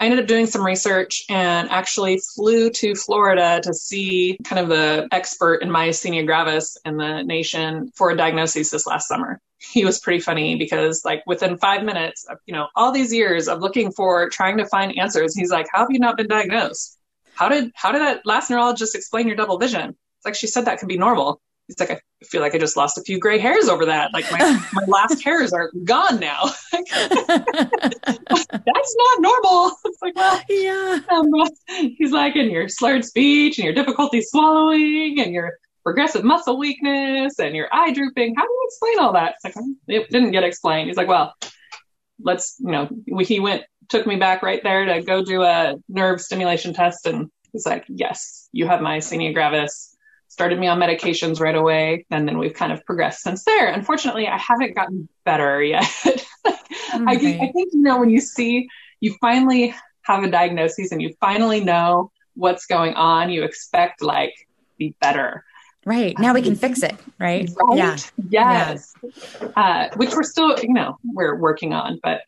I 0.02 0.06
ended 0.06 0.20
up 0.20 0.26
doing 0.26 0.48
some 0.48 0.66
research 0.66 1.24
and 1.30 1.70
actually 1.70 2.20
flew 2.34 2.72
to 2.72 2.96
Florida 2.96 3.62
to 3.62 3.72
see 3.72 4.40
kind 4.44 4.60
of 4.60 4.68
the 4.68 5.08
expert 5.12 5.58
in 5.58 5.70
myasthenia 5.70 6.26
gravis 6.26 6.76
in 6.84 6.98
the 6.98 7.22
nation 7.22 7.92
for 7.94 8.10
a 8.10 8.18
diagnosis 8.18 8.72
this 8.72 8.88
last 8.88 9.08
summer. 9.08 9.40
He 9.60 9.86
was 9.86 10.00
pretty 10.00 10.20
funny 10.20 10.56
because 10.56 11.06
like 11.06 11.22
within 11.28 11.60
five 11.60 11.84
minutes 11.84 12.26
of, 12.28 12.40
you 12.48 12.54
know, 12.56 12.68
all 12.76 12.92
these 12.92 13.14
years 13.14 13.48
of 13.48 13.60
looking 13.60 13.92
for 13.92 14.28
trying 14.30 14.58
to 14.58 14.66
find 14.66 14.98
answers, 14.98 15.36
he's 15.36 15.52
like, 15.52 15.68
how 15.72 15.82
have 15.82 15.92
you 15.92 16.00
not 16.00 16.18
been 16.18 16.28
diagnosed? 16.28 16.98
How 17.36 17.48
did, 17.48 17.72
how 17.76 17.92
did 17.92 18.02
that 18.02 18.26
last 18.26 18.50
neurologist 18.50 18.96
explain 18.96 19.28
your 19.28 19.36
double 19.36 19.60
vision? 19.60 19.92
It's 19.92 20.26
like, 20.26 20.34
she 20.34 20.48
said 20.48 20.66
that 20.66 20.80
can 20.80 20.88
be 20.88 20.98
normal. 20.98 21.40
It's 21.70 21.80
like, 21.80 21.92
I 21.92 22.00
feel 22.26 22.42
like 22.42 22.54
I 22.54 22.58
just 22.58 22.76
lost 22.76 22.98
a 22.98 23.02
few 23.02 23.18
gray 23.18 23.40
hairs 23.40 23.70
over 23.70 23.86
that. 23.86 24.12
Like 24.14 24.30
my, 24.32 24.62
my 24.74 24.84
last 24.88 25.24
hairs 25.24 25.54
are 25.54 25.72
gone 25.86 26.20
now. 26.20 26.52
That's 26.74 28.96
not 28.98 29.22
normal. 29.22 29.72
Like, 30.16 30.46
yeah. 30.50 31.00
Um, 31.10 31.32
he's 31.98 32.12
like, 32.12 32.36
and 32.36 32.52
your 32.52 32.68
slurred 32.70 33.06
speech 33.06 33.58
and 33.58 33.66
your 33.66 33.74
difficulty 33.74 34.22
swallowing 34.22 35.20
and 35.20 35.34
your 35.34 35.54
progressive 35.84 36.24
muscle 36.24 36.58
weakness 36.58 37.40
and 37.40 37.56
your 37.56 37.68
eye 37.72 37.94
drooping. 37.94 38.36
How 38.36 38.44
do 38.44 38.50
you 38.50 38.68
explain 38.68 39.00
all 39.00 39.14
that? 39.14 39.36
It's 39.44 39.56
like, 39.56 39.66
it 39.88 40.10
didn't 40.10 40.32
get 40.32 40.44
explained. 40.44 40.88
He's 40.88 40.98
like, 40.98 41.08
well, 41.08 41.34
let's, 42.22 42.56
you 42.60 42.72
know, 42.72 42.90
he 43.22 43.40
went, 43.40 43.64
took 43.90 44.06
me 44.06 44.16
back 44.16 44.44
right 44.44 44.62
there 44.64 44.86
to 44.86 45.02
go 45.02 45.24
do 45.24 45.44
a 45.44 45.76
nerve 45.90 46.22
stimulation 46.22 46.74
test. 46.74 47.06
And 47.06 47.30
he's 47.52 47.66
like, 47.66 47.86
yes, 47.88 48.48
you 48.52 48.68
have 48.68 48.80
myasthenia 48.80 49.34
gravis 49.34 49.92
started 50.32 50.58
me 50.58 50.68
on 50.68 50.80
medications 50.80 51.42
right 51.42 51.56
away. 51.56 52.06
And 52.10 52.26
then 52.26 52.38
we've 52.38 52.54
kind 52.54 52.72
of 52.72 52.86
progressed 52.86 53.22
since 53.22 53.44
there. 53.44 53.68
Unfortunately, 53.68 54.30
I 54.30 54.38
haven't 54.38 54.76
gotten 54.76 55.10
better 55.26 55.62
yet. 55.62 55.84
okay. 56.06 56.24
I, 56.90 57.12
I 57.12 57.18
think, 57.18 57.74
you 57.74 57.82
know, 57.82 58.00
when 58.00 58.10
you 58.10 58.22
see, 58.22 58.70
you 59.02 59.14
finally 59.20 59.76
have 60.12 60.24
a 60.24 60.32
diagnosis 60.32 60.92
and 60.92 61.02
you 61.02 61.14
finally 61.20 61.64
know 61.64 62.12
what's 62.36 62.66
going 62.66 62.94
on, 62.96 63.30
you 63.30 63.44
expect 63.44 64.02
like 64.02 64.34
be 64.78 64.96
better. 65.02 65.44
Right. 65.86 66.18
Now 66.20 66.34
we 66.34 66.42
can 66.42 66.56
fix 66.56 66.84
it. 66.84 66.96
Right. 67.20 67.50
right? 67.50 67.78
Yeah. 67.78 67.98
Yes. 68.30 68.94
Yeah. 69.02 69.48
Uh, 69.56 69.90
which 69.96 70.14
we're 70.14 70.24
still, 70.24 70.56
you 70.62 70.74
know, 70.74 70.98
we're 71.04 71.36
working 71.36 71.74
on, 71.74 72.00
but 72.04 72.22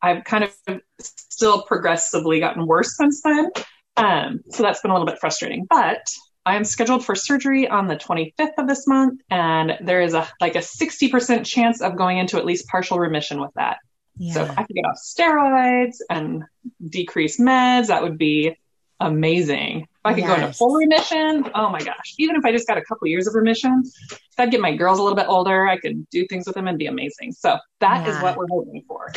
I've 0.00 0.24
kind 0.24 0.44
of 0.44 0.80
still 1.00 1.62
progressively 1.62 2.40
gotten 2.40 2.66
worse 2.66 2.96
since 2.96 3.22
then. 3.22 3.50
Um, 3.96 4.40
so 4.50 4.62
that's 4.62 4.80
been 4.80 4.90
a 4.90 4.94
little 4.94 5.06
bit 5.06 5.18
frustrating, 5.18 5.66
but 5.68 6.02
I 6.44 6.56
am 6.56 6.64
scheduled 6.64 7.04
for 7.04 7.14
surgery 7.14 7.68
on 7.68 7.86
the 7.86 7.96
25th 7.96 8.54
of 8.58 8.66
this 8.66 8.86
month, 8.88 9.20
and 9.30 9.78
there 9.80 10.00
is 10.00 10.14
a 10.14 10.28
like 10.40 10.56
a 10.56 10.60
60% 10.60 11.46
chance 11.46 11.80
of 11.80 11.96
going 11.96 12.18
into 12.18 12.36
at 12.36 12.44
least 12.44 12.66
partial 12.66 12.98
remission 12.98 13.40
with 13.40 13.52
that. 13.54 13.78
Yeah. 14.16 14.34
So 14.34 14.42
if 14.44 14.50
I 14.50 14.64
could 14.64 14.74
get 14.74 14.84
off 14.84 14.98
steroids 15.02 15.96
and 16.10 16.44
decrease 16.86 17.40
meds, 17.40 17.88
that 17.88 18.02
would 18.02 18.18
be 18.18 18.56
amazing. 19.00 19.82
If 19.82 19.88
I 20.04 20.14
could 20.14 20.24
yes. 20.24 20.28
go 20.28 20.34
into 20.34 20.52
full 20.52 20.74
remission, 20.74 21.50
oh 21.54 21.70
my 21.70 21.80
gosh. 21.80 22.14
Even 22.18 22.36
if 22.36 22.44
I 22.44 22.52
just 22.52 22.66
got 22.66 22.78
a 22.78 22.82
couple 22.82 23.06
years 23.08 23.26
of 23.26 23.34
remission, 23.34 23.82
if 24.10 24.20
I'd 24.38 24.50
get 24.50 24.60
my 24.60 24.74
girls 24.76 24.98
a 24.98 25.02
little 25.02 25.16
bit 25.16 25.26
older, 25.28 25.66
I 25.66 25.78
could 25.78 26.08
do 26.10 26.26
things 26.26 26.46
with 26.46 26.54
them 26.54 26.68
and 26.68 26.78
be 26.78 26.86
amazing. 26.86 27.32
So 27.32 27.58
that 27.80 28.06
yeah. 28.06 28.16
is 28.16 28.22
what 28.22 28.36
we're 28.36 28.48
hoping 28.48 28.84
for. 28.86 29.12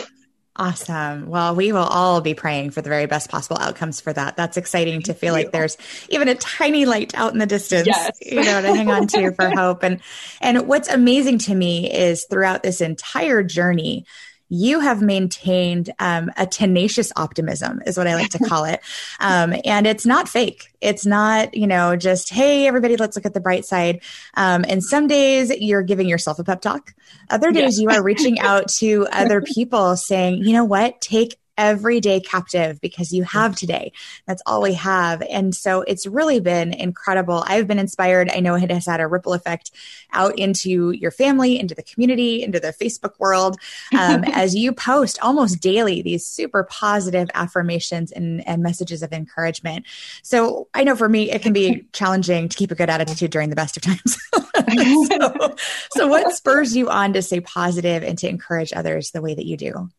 Awesome. 0.58 1.28
Well, 1.28 1.54
we 1.54 1.74
will 1.74 1.84
all 1.84 2.22
be 2.22 2.34
praying 2.34 2.72
for 2.72 2.82
the 2.82 2.88
very 2.88 3.08
best 3.08 3.30
possible 3.30 3.58
outcomes 3.60 4.00
for 4.00 4.14
that. 4.14 4.38
That's 4.38 4.56
exciting 4.56 5.02
to 5.04 5.14
feel 5.14 5.34
like 5.34 5.52
there's 5.52 5.78
even 6.08 6.30
a 6.30 6.36
tiny 6.36 6.86
light 6.86 7.14
out 7.14 7.34
in 7.34 7.40
the 7.40 7.46
distance, 7.46 7.88
yes. 7.88 8.18
you 8.22 8.42
know, 8.42 8.62
to 8.62 8.74
hang 8.74 8.90
on 8.90 9.08
to 9.08 9.32
for 9.34 9.50
hope. 9.56 9.84
And 9.84 10.00
and 10.40 10.66
what's 10.66 10.88
amazing 10.88 11.40
to 11.40 11.56
me 11.56 11.92
is 11.92 12.26
throughout 12.30 12.64
this 12.64 12.80
entire 12.80 13.44
journey, 13.44 14.06
you 14.50 14.80
have 14.80 15.02
maintained 15.02 15.92
um, 16.00 16.32
a 16.38 16.46
tenacious 16.46 17.12
optimism 17.16 17.82
is 17.86 17.98
what 17.98 18.08
i 18.08 18.16
like 18.16 18.30
to 18.30 18.40
call 18.40 18.66
it. 18.66 18.82
Um, 19.20 19.56
and 19.64 19.88
it's 19.88 20.06
not 20.06 20.28
fake. 20.28 20.74
It's 20.82 21.06
not 21.06 21.56
you 21.56 21.68
know 21.68 21.96
just 21.96 22.32
hey 22.32 22.68
everybody 22.68 22.98
let's 22.98 23.16
look 23.16 23.26
at 23.26 23.34
the 23.34 23.40
bright 23.40 23.66
side. 23.66 24.02
Um, 24.36 24.66
and 24.68 24.84
some 24.84 25.08
days 25.08 25.52
you're 25.58 25.84
giving 25.84 26.08
yourself 26.08 26.38
a 26.40 26.44
pep 26.44 26.62
talk. 26.62 26.94
Other 27.30 27.52
days 27.52 27.80
you 27.80 27.90
are 27.90 28.04
reaching 28.04 28.40
out 28.52 28.68
to 28.80 29.08
other 29.12 29.42
people 29.42 29.96
saying 29.96 30.44
you 30.44 30.54
know 30.54 30.66
what? 30.66 31.02
Take 31.02 31.38
every 31.58 32.00
day 32.00 32.20
captive 32.20 32.80
because 32.82 33.14
you 33.14 33.24
have 33.24 33.56
today. 33.56 33.92
That's 34.28 34.42
all 34.46 34.62
we 34.62 34.74
have. 34.74 35.22
And 35.24 35.56
so 35.56 35.82
it's 35.82 36.06
really 36.06 36.40
been 36.40 36.74
incredible. 36.74 37.44
I've 37.48 37.68
been 37.68 37.80
inspired. 37.80 38.30
I 38.30 38.40
know 38.40 38.56
it 38.56 38.72
has 38.72 38.86
had 38.86 39.00
a 39.00 39.08
ripple 39.08 39.34
effect 39.34 39.72
out 40.12 40.38
into 40.38 40.92
your 40.92 41.12
family, 41.12 41.60
into 41.60 41.76
the 41.76 41.84
community, 41.84 42.44
into 42.44 42.60
the 42.60 42.74
Facebook 42.74 43.20
world, 43.20 43.58
um, 43.94 44.24
as 44.34 44.56
you 44.56 44.72
post 44.72 45.20
almost 45.22 45.62
daily 45.62 46.02
these 46.02 46.26
super 46.26 46.64
positive 46.64 47.30
affirmations 47.34 48.12
and, 48.12 48.46
and 48.48 48.62
messages 48.62 49.02
of 49.04 49.14
encouragement. 49.14 49.86
So 50.24 50.68
I 50.74 50.84
know 50.84 50.96
for 50.96 51.10
me, 51.10 51.32
it 51.32 51.42
can 51.42 51.54
be 51.54 51.88
challenging 51.94 52.50
to 52.50 52.58
keep 52.58 52.72
a 52.72 52.76
good 52.76 52.90
attitude 52.90 53.32
during 53.32 53.50
the 53.50 53.56
best 53.56 53.78
of 53.78 53.84
times. 53.84 54.18
so, 55.08 55.56
so 55.92 56.08
what 56.08 56.34
spurs 56.34 56.76
you 56.76 56.90
on 56.90 57.14
to 57.14 57.22
stay 57.22 57.40
positive 57.40 58.04
and 58.04 58.18
to 58.20 58.30
encourage 58.30 58.74
others 58.74 59.12
the 59.12 59.22
way 59.22 59.34
that 59.34 59.46
you 59.46 59.58
do? 59.58 59.90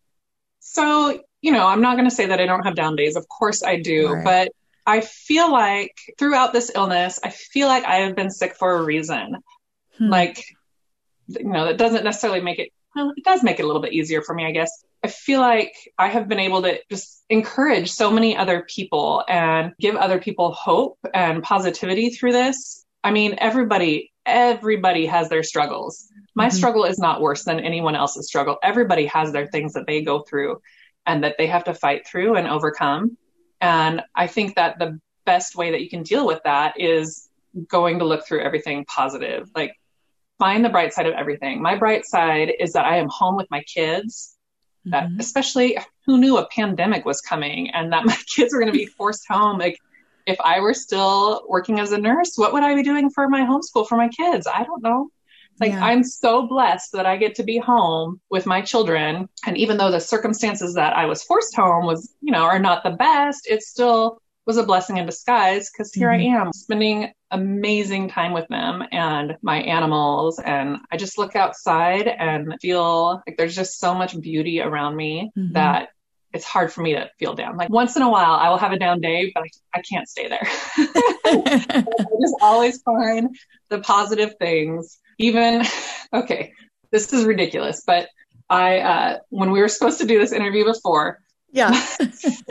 So, 0.60 1.22
you 1.42 1.52
know, 1.52 1.66
I'm 1.66 1.80
not 1.80 1.96
going 1.96 2.08
to 2.08 2.14
say 2.14 2.26
that 2.26 2.40
I 2.40 2.46
don't 2.46 2.64
have 2.64 2.74
down 2.74 2.96
days. 2.96 3.16
Of 3.16 3.28
course 3.28 3.62
I 3.62 3.80
do. 3.80 4.12
Right. 4.12 4.24
But 4.24 4.52
I 4.86 5.00
feel 5.00 5.50
like 5.50 5.94
throughout 6.18 6.52
this 6.52 6.70
illness, 6.74 7.18
I 7.22 7.30
feel 7.30 7.68
like 7.68 7.84
I 7.84 7.96
have 7.96 8.16
been 8.16 8.30
sick 8.30 8.54
for 8.56 8.76
a 8.76 8.82
reason. 8.82 9.36
Hmm. 9.98 10.08
Like, 10.08 10.44
you 11.28 11.48
know, 11.48 11.66
that 11.66 11.78
doesn't 11.78 12.04
necessarily 12.04 12.40
make 12.40 12.58
it, 12.58 12.72
well, 12.94 13.12
it 13.16 13.24
does 13.24 13.42
make 13.42 13.58
it 13.58 13.64
a 13.64 13.66
little 13.66 13.82
bit 13.82 13.92
easier 13.92 14.22
for 14.22 14.34
me, 14.34 14.46
I 14.46 14.52
guess. 14.52 14.70
I 15.02 15.08
feel 15.08 15.40
like 15.40 15.74
I 15.98 16.08
have 16.08 16.28
been 16.28 16.40
able 16.40 16.62
to 16.62 16.80
just 16.90 17.24
encourage 17.28 17.90
so 17.90 18.10
many 18.10 18.36
other 18.36 18.64
people 18.68 19.24
and 19.28 19.72
give 19.78 19.96
other 19.96 20.18
people 20.18 20.52
hope 20.52 20.98
and 21.12 21.42
positivity 21.42 22.10
through 22.10 22.32
this. 22.32 22.84
I 23.04 23.10
mean, 23.10 23.36
everybody, 23.38 24.12
everybody 24.24 25.06
has 25.06 25.28
their 25.28 25.42
struggles. 25.42 26.08
My 26.34 26.46
mm-hmm. 26.46 26.56
struggle 26.56 26.84
is 26.84 26.98
not 26.98 27.20
worse 27.20 27.44
than 27.44 27.60
anyone 27.60 27.94
else's 27.94 28.28
struggle. 28.28 28.56
Everybody 28.62 29.06
has 29.06 29.32
their 29.32 29.46
things 29.46 29.74
that 29.74 29.86
they 29.86 30.02
go 30.02 30.20
through 30.20 30.60
and 31.06 31.24
that 31.24 31.36
they 31.38 31.46
have 31.46 31.64
to 31.64 31.74
fight 31.74 32.06
through 32.06 32.36
and 32.36 32.46
overcome. 32.46 33.16
And 33.60 34.02
I 34.14 34.26
think 34.26 34.56
that 34.56 34.78
the 34.78 35.00
best 35.24 35.56
way 35.56 35.70
that 35.70 35.82
you 35.82 35.88
can 35.88 36.02
deal 36.02 36.26
with 36.26 36.42
that 36.44 36.78
is 36.80 37.28
going 37.68 37.98
to 38.00 38.04
look 38.04 38.26
through 38.26 38.42
everything 38.42 38.84
positive. 38.84 39.48
Like 39.54 39.74
find 40.38 40.64
the 40.64 40.68
bright 40.68 40.92
side 40.92 41.06
of 41.06 41.14
everything. 41.14 41.62
My 41.62 41.76
bright 41.76 42.04
side 42.04 42.52
is 42.58 42.72
that 42.72 42.84
I 42.84 42.96
am 42.98 43.08
home 43.08 43.36
with 43.36 43.50
my 43.50 43.62
kids. 43.62 44.36
That 44.86 45.08
mm-hmm. 45.08 45.20
especially 45.20 45.78
who 46.04 46.18
knew 46.18 46.38
a 46.38 46.46
pandemic 46.48 47.04
was 47.04 47.20
coming 47.20 47.70
and 47.70 47.92
that 47.92 48.04
my 48.06 48.16
kids 48.34 48.52
were 48.52 48.60
going 48.60 48.72
to 48.72 48.78
be 48.78 48.86
forced 48.86 49.26
home. 49.28 49.58
Like 49.58 49.78
if 50.26 50.40
I 50.40 50.60
were 50.60 50.74
still 50.74 51.44
working 51.48 51.80
as 51.80 51.92
a 51.92 51.98
nurse, 51.98 52.32
what 52.36 52.52
would 52.52 52.62
I 52.62 52.74
be 52.74 52.82
doing 52.82 53.10
for 53.10 53.28
my 53.28 53.40
homeschool 53.40 53.88
for 53.88 53.96
my 53.96 54.08
kids? 54.08 54.46
I 54.46 54.64
don't 54.64 54.82
know. 54.82 55.10
Like 55.60 55.72
yeah. 55.72 55.84
I'm 55.84 56.04
so 56.04 56.46
blessed 56.46 56.92
that 56.92 57.06
I 57.06 57.16
get 57.16 57.34
to 57.36 57.42
be 57.42 57.58
home 57.58 58.20
with 58.30 58.46
my 58.46 58.60
children. 58.60 59.28
And 59.46 59.56
even 59.56 59.76
though 59.76 59.90
the 59.90 60.00
circumstances 60.00 60.74
that 60.74 60.96
I 60.96 61.06
was 61.06 61.22
forced 61.22 61.56
home 61.56 61.86
was, 61.86 62.14
you 62.20 62.32
know, 62.32 62.42
are 62.42 62.58
not 62.58 62.84
the 62.84 62.90
best, 62.90 63.46
it 63.48 63.62
still 63.62 64.20
was 64.46 64.56
a 64.56 64.62
blessing 64.62 64.96
in 64.96 65.06
disguise 65.06 65.70
because 65.70 65.92
here 65.92 66.08
mm-hmm. 66.08 66.36
I 66.36 66.40
am 66.40 66.52
spending 66.52 67.12
amazing 67.32 68.08
time 68.08 68.32
with 68.32 68.46
them 68.48 68.84
and 68.92 69.36
my 69.42 69.56
animals. 69.62 70.38
And 70.38 70.78
I 70.92 70.96
just 70.96 71.18
look 71.18 71.34
outside 71.34 72.06
and 72.06 72.54
feel 72.62 73.22
like 73.26 73.36
there's 73.36 73.56
just 73.56 73.80
so 73.80 73.94
much 73.94 74.18
beauty 74.20 74.60
around 74.60 74.94
me 74.94 75.32
mm-hmm. 75.36 75.52
that 75.54 75.88
it's 76.32 76.44
hard 76.44 76.72
for 76.72 76.82
me 76.82 76.92
to 76.92 77.10
feel 77.18 77.34
down. 77.34 77.56
Like 77.56 77.70
once 77.70 77.96
in 77.96 78.02
a 78.02 78.10
while, 78.10 78.32
I 78.32 78.50
will 78.50 78.58
have 78.58 78.72
a 78.72 78.78
down 78.78 79.00
day, 79.00 79.32
but 79.34 79.42
I, 79.42 79.78
I 79.78 79.82
can't 79.82 80.08
stay 80.08 80.28
there. 80.28 80.46
I 81.26 81.84
just 82.20 82.36
always 82.40 82.80
find 82.82 83.36
the 83.68 83.80
positive 83.80 84.34
things 84.38 84.98
even 85.18 85.62
okay, 86.12 86.52
this 86.90 87.12
is 87.12 87.24
ridiculous, 87.24 87.82
but 87.86 88.08
I 88.48 88.78
uh, 88.78 89.18
when 89.30 89.50
we 89.50 89.60
were 89.60 89.68
supposed 89.68 90.00
to 90.00 90.06
do 90.06 90.18
this 90.18 90.32
interview 90.32 90.64
before, 90.64 91.20
yeah, 91.50 91.70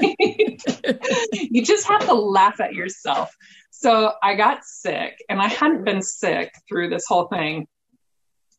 you 1.31 1.63
just 1.63 1.88
have 1.88 2.05
to 2.05 2.13
laugh 2.13 2.60
at 2.60 2.74
yourself. 2.74 3.34
So 3.72 4.13
I 4.22 4.36
got 4.36 4.63
sick, 4.63 5.17
and 5.29 5.41
I 5.41 5.48
hadn't 5.48 5.84
been 5.84 6.01
sick 6.01 6.53
through 6.67 6.89
this 6.89 7.05
whole 7.07 7.27
thing. 7.27 7.67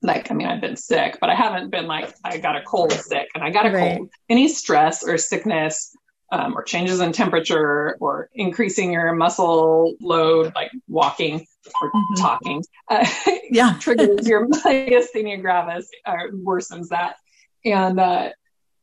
Like, 0.03 0.31
I 0.31 0.35
mean, 0.35 0.47
I've 0.47 0.61
been 0.61 0.77
sick, 0.77 1.19
but 1.21 1.31
I 1.31 1.35
haven't 1.35 1.71
been 1.71 1.87
like 1.87 2.15
I 2.25 2.39
got 2.39 2.57
a 2.57 2.63
cold 2.63 2.93
sick, 2.93 3.29
and 3.35 3.43
I 3.43 3.51
got 3.51 3.67
a 3.67 3.71
right. 3.71 3.97
cold. 3.97 4.11
Any 4.29 4.49
stress 4.49 5.03
or 5.07 5.19
sickness 5.19 5.95
um, 6.33 6.57
or 6.57 6.63
changes 6.63 7.01
in 7.01 7.13
temperature 7.13 7.97
or 8.01 8.29
increasing 8.35 8.93
your 8.93 9.15
muscle 9.15 9.95
load, 10.01 10.55
like 10.55 10.71
walking 10.89 11.47
or 11.81 11.91
mm-hmm. 11.91 12.15
talking, 12.21 12.65
uh, 12.89 13.07
yeah, 13.51 13.77
triggers 13.81 14.27
your 14.27 14.49
myasthenia 14.49 15.41
gravis 15.41 15.89
or 16.07 16.31
worsens 16.33 16.89
that. 16.89 17.17
And 17.65 17.99
uh, 17.99 18.31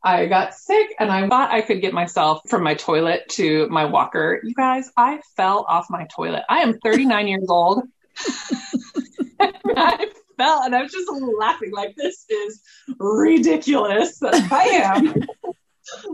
I 0.04 0.26
got 0.26 0.54
sick 0.54 0.94
and 1.00 1.12
I 1.12 1.28
thought 1.28 1.52
I 1.52 1.62
could 1.62 1.82
get 1.82 1.94
myself 1.94 2.42
from 2.50 2.64
my 2.64 2.76
toilet 2.76 3.30
to 3.30 3.68
my 3.70 3.86
walker. 3.86 4.42
You 4.44 4.54
guys, 4.54 4.92
I 4.98 5.22
fell 5.38 5.66
off 5.68 5.88
my 5.90 6.06
toilet. 6.14 6.44
I 6.50 6.60
am 6.60 6.78
39 6.80 7.28
years 7.28 7.50
old. 7.50 7.84
I 9.40 10.08
fell 10.38 10.64
and 10.64 10.76
I 10.76 10.82
was 10.82 10.92
just 10.92 11.10
laughing 11.12 11.72
like 11.72 11.96
this 11.96 12.26
is 12.30 12.62
ridiculous 13.00 14.20
I 14.24 14.64
am 14.84 15.06
lying 15.06 15.24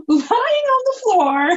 on 0.08 0.82
the 0.86 1.00
floor 1.02 1.50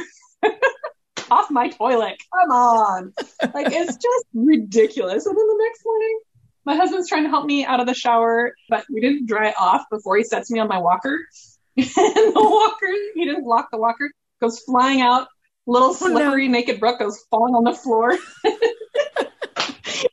off 1.34 1.50
my 1.50 1.68
toilet. 1.68 2.16
Come 2.32 2.50
on. 2.50 3.12
Like 3.52 3.72
it's 3.72 3.96
just 3.96 4.24
ridiculous. 4.32 5.26
And 5.26 5.36
then 5.36 5.46
the 5.46 5.64
next 5.64 5.82
morning, 5.84 6.20
my 6.64 6.76
husband's 6.76 7.08
trying 7.08 7.24
to 7.24 7.28
help 7.28 7.44
me 7.44 7.64
out 7.64 7.80
of 7.80 7.86
the 7.86 7.94
shower, 7.94 8.54
but 8.68 8.84
we 8.90 9.00
didn't 9.00 9.26
dry 9.26 9.48
it 9.48 9.54
off 9.58 9.84
before 9.90 10.16
he 10.16 10.24
sets 10.24 10.50
me 10.50 10.60
on 10.60 10.68
my 10.68 10.78
walker. 10.78 11.18
and 11.76 11.86
the 11.86 12.32
walker, 12.36 12.92
he 13.14 13.24
didn't 13.24 13.44
lock 13.44 13.68
the 13.70 13.78
walker, 13.78 14.10
goes 14.40 14.60
flying 14.60 15.00
out. 15.00 15.28
Little 15.66 15.94
slippery 15.94 16.44
oh, 16.44 16.46
no. 16.46 16.52
naked 16.52 16.78
Brooke 16.78 16.98
goes 16.98 17.24
falling 17.30 17.54
on 17.54 17.64
the 17.64 17.72
floor. 17.72 18.16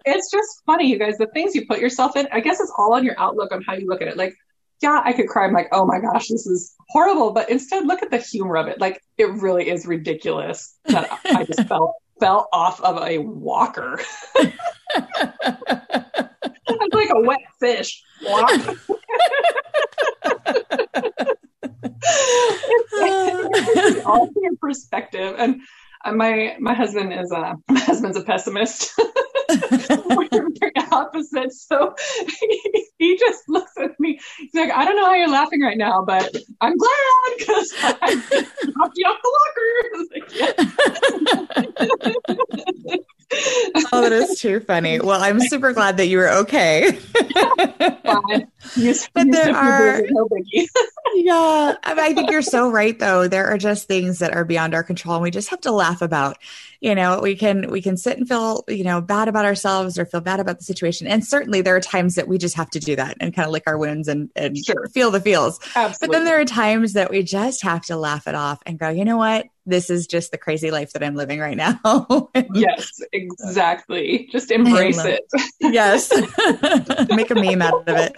it's 0.06 0.32
just 0.32 0.62
funny, 0.66 0.90
you 0.90 0.98
guys. 0.98 1.18
The 1.18 1.28
things 1.28 1.56
you 1.56 1.68
put 1.68 1.80
yourself 1.80 2.16
in, 2.16 2.28
I 2.32 2.40
guess 2.40 2.60
it's 2.62 2.72
all 2.78 2.94
on 2.94 3.04
your 3.04 3.20
outlook 3.20 3.52
on 3.52 3.62
how 3.62 3.74
you 3.74 3.86
look 3.86 4.02
at 4.02 4.08
it. 4.08 4.16
Like, 4.16 4.34
yeah, 4.82 5.02
I 5.04 5.14
could 5.14 5.28
cry. 5.28 5.46
I'm 5.46 5.54
like, 5.54 5.70
oh 5.72 5.86
my 5.86 6.00
gosh, 6.00 6.28
this 6.28 6.48
is 6.48 6.74
horrible. 6.90 7.32
But 7.32 7.50
instead, 7.50 7.86
look 7.86 8.02
at 8.02 8.10
the 8.10 8.18
humor 8.18 8.58
of 8.58 8.68
it. 8.68 8.80
Like, 8.80 9.02
it 9.18 9.26
really 9.26 9.70
is 9.70 9.86
ridiculous 9.86 10.76
that 10.86 11.20
I 11.26 11.46
just 11.46 11.64
fell 11.68 11.96
fell 12.20 12.48
off 12.54 12.82
of 12.82 13.02
a 13.02 13.18
walker. 13.20 14.00
I'm 14.36 14.52
like 16.94 17.10
a 17.10 17.22
wet 17.22 17.40
fish. 17.60 18.04
It's 22.94 24.06
all 24.06 24.30
your 24.36 24.56
perspective. 24.60 25.36
And 25.38 25.62
uh, 26.04 26.12
my 26.14 26.56
my 26.60 26.74
husband 26.74 27.14
is 27.14 27.32
a 27.32 27.56
my 27.70 27.80
husband's 27.80 28.18
a 28.18 28.24
pessimist. 28.24 28.94
We're 29.00 30.50
very 30.60 30.74
opposite. 30.92 31.54
So 31.54 31.96
he, 32.40 32.88
he, 32.98 33.18
just 33.18 33.44
looks 33.50 33.74
at 33.78 33.91
He's 34.38 34.54
like, 34.54 34.72
I 34.72 34.86
don't 34.86 34.96
know 34.96 35.06
how 35.06 35.14
you're 35.14 35.30
laughing 35.30 35.62
right 35.62 35.78
now, 35.78 36.04
but 36.06 36.36
I'm 36.62 36.76
glad 36.78 37.38
because 37.38 37.74
I 37.82 38.16
dropped 38.74 38.98
you 38.98 39.06
off 39.08 39.22
the 39.24 39.32
walker. 42.88 43.06
oh, 43.94 44.02
that 44.02 44.12
is 44.12 44.40
too 44.40 44.60
funny. 44.60 45.00
Well, 45.00 45.22
I'm 45.22 45.40
super 45.40 45.74
glad 45.74 45.98
that 45.98 46.08
you 46.08 46.18
were 46.18 46.30
okay. 46.30 47.00
but 49.14 49.32
there 49.32 49.56
are, 49.56 50.02
no 50.10 50.28
yeah, 51.16 51.76
I 51.84 52.14
think 52.14 52.30
you're 52.30 52.42
so 52.42 52.70
right. 52.70 52.98
Though 52.98 53.28
there 53.28 53.48
are 53.48 53.58
just 53.58 53.88
things 53.88 54.20
that 54.20 54.34
are 54.34 54.44
beyond 54.44 54.74
our 54.74 54.84
control, 54.84 55.16
and 55.16 55.24
we 55.24 55.32
just 55.32 55.50
have 55.50 55.62
to 55.62 55.72
laugh 55.72 56.02
about 56.02 56.38
you 56.82 56.96
know 56.96 57.20
we 57.22 57.36
can 57.36 57.70
we 57.70 57.82
can 57.82 57.96
sit 57.96 58.18
and 58.18 58.28
feel 58.28 58.64
you 58.68 58.84
know 58.84 59.00
bad 59.02 59.28
about 59.28 59.46
ourselves 59.46 59.98
or 60.00 60.06
feel 60.06 60.20
bad 60.20 60.40
about 60.40 60.58
the 60.58 60.64
situation. 60.64 61.08
And 61.08 61.26
certainly 61.26 61.62
there 61.62 61.76
are 61.76 61.80
times 61.80 62.16
that 62.16 62.28
we 62.28 62.38
just 62.38 62.56
have 62.56 62.70
to 62.72 62.80
do 62.80 62.96
that 62.96 63.16
and 63.20 63.34
kind 63.34 63.46
of 63.46 63.52
lick 63.52 63.64
our 63.68 63.78
wounds 63.78 64.08
and, 64.08 64.30
and 64.36 64.58
sure. 64.58 64.88
feel 64.88 65.12
the 65.12 65.22
feels. 65.22 65.60
Absolutely. 65.76 66.08
but 66.08 66.12
then 66.12 66.26
there 66.26 66.40
are 66.42 66.46
times 66.46 66.94
that 66.94 67.12
we 67.12 67.24
just 67.24 67.64
have 67.64 67.86
to 67.86 67.96
laugh 67.96 68.28
it 68.28 68.36
off 68.36 68.62
and 68.66 68.80
go 68.80 68.90
you 68.90 69.06
know 69.06 69.18
what? 69.18 69.46
This 69.68 69.92
is 69.92 70.08
just 70.08 70.32
the 70.32 70.40
crazy 70.40 70.72
life 70.72 70.94
that 70.94 71.04
i'm 71.04 71.14
living 71.16 71.40
right 71.40 71.56
now. 71.56 71.80
Yes 72.54 73.00
exactly. 73.14 74.28
Just 74.32 74.50
embrace 74.52 75.04
it. 75.06 75.22
Yes. 75.60 76.12
Make 77.10 77.30
a 77.30 77.36
meme 77.36 77.62
out 77.62 77.88
of 77.88 77.96
it 77.98 78.18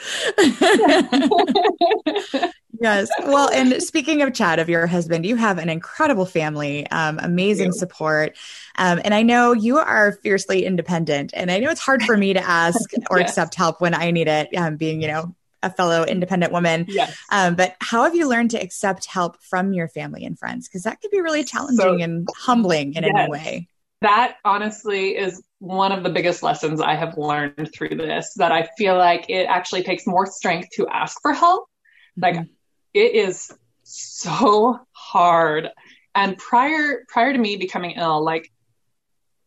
yes. 2.84 3.10
Well, 3.22 3.50
and 3.50 3.82
speaking 3.82 4.22
of 4.22 4.34
Chad, 4.34 4.60
of 4.60 4.70
your 4.70 4.86
husband, 4.86 5.26
you 5.26 5.36
have 5.38 5.58
an 5.58 5.70
incredible 5.70 6.26
family, 6.26 6.86
um, 6.92 7.20
amazing 7.22 7.72
support. 7.72 8.38
Um, 8.78 9.02
and 9.04 9.14
I 9.14 9.24
know 9.24 9.54
you 9.54 9.78
are 9.78 10.12
fiercely 10.12 10.66
independent. 10.66 11.32
And 11.34 11.50
I 11.50 11.60
know 11.60 11.70
it's 11.70 11.82
hard 11.82 12.04
for 12.04 12.18
me 12.18 12.34
to 12.34 12.44
ask 12.44 12.80
or 13.10 13.20
yes. 13.20 13.30
accept 13.30 13.56
help 13.56 13.82
when 13.82 13.94
I 13.94 14.12
need 14.12 14.28
it, 14.28 14.50
um, 14.56 14.76
being, 14.76 15.02
you 15.02 15.08
know, 15.08 15.36
a 15.64 15.70
fellow 15.70 16.04
independent 16.04 16.52
woman. 16.52 16.86
Yes. 16.90 17.18
Um, 17.32 17.56
but 17.56 17.76
how 17.80 18.04
have 18.04 18.16
you 18.16 18.28
learned 18.28 18.52
to 18.52 18.62
accept 18.62 19.06
help 19.06 19.42
from 19.42 19.74
your 19.74 19.88
family 19.88 20.26
and 20.26 20.38
friends? 20.38 20.68
Because 20.68 20.84
that 20.84 21.02
could 21.02 21.12
be 21.12 21.22
really 21.22 21.46
challenging 21.46 22.00
so, 22.00 22.04
and 22.04 22.28
humbling 22.36 22.96
in 22.96 23.04
yes. 23.04 23.14
any 23.16 23.32
way. 23.32 23.68
That 24.02 24.36
honestly 24.44 25.16
is 25.16 25.42
one 25.60 25.94
of 25.94 26.04
the 26.04 26.10
biggest 26.10 26.44
lessons 26.44 26.82
I 26.82 26.96
have 26.96 27.18
learned 27.18 27.72
through 27.74 27.96
this 27.96 28.34
that 28.36 28.52
I 28.52 28.68
feel 28.78 28.98
like 28.98 29.30
it 29.30 29.46
actually 29.46 29.84
takes 29.84 30.06
more 30.06 30.26
strength 30.26 30.68
to 30.74 30.86
ask 30.90 31.22
for 31.22 31.32
help. 31.32 31.70
Like 32.18 32.36
mm-hmm 32.36 32.54
it 32.94 33.14
is 33.14 33.52
so 33.84 34.80
hard. 34.92 35.70
And 36.16 36.38
prior 36.38 37.04
prior 37.08 37.34
to 37.34 37.40
me 37.40 37.58
becoming 37.58 37.92
ill, 37.92 38.24
like 38.24 38.52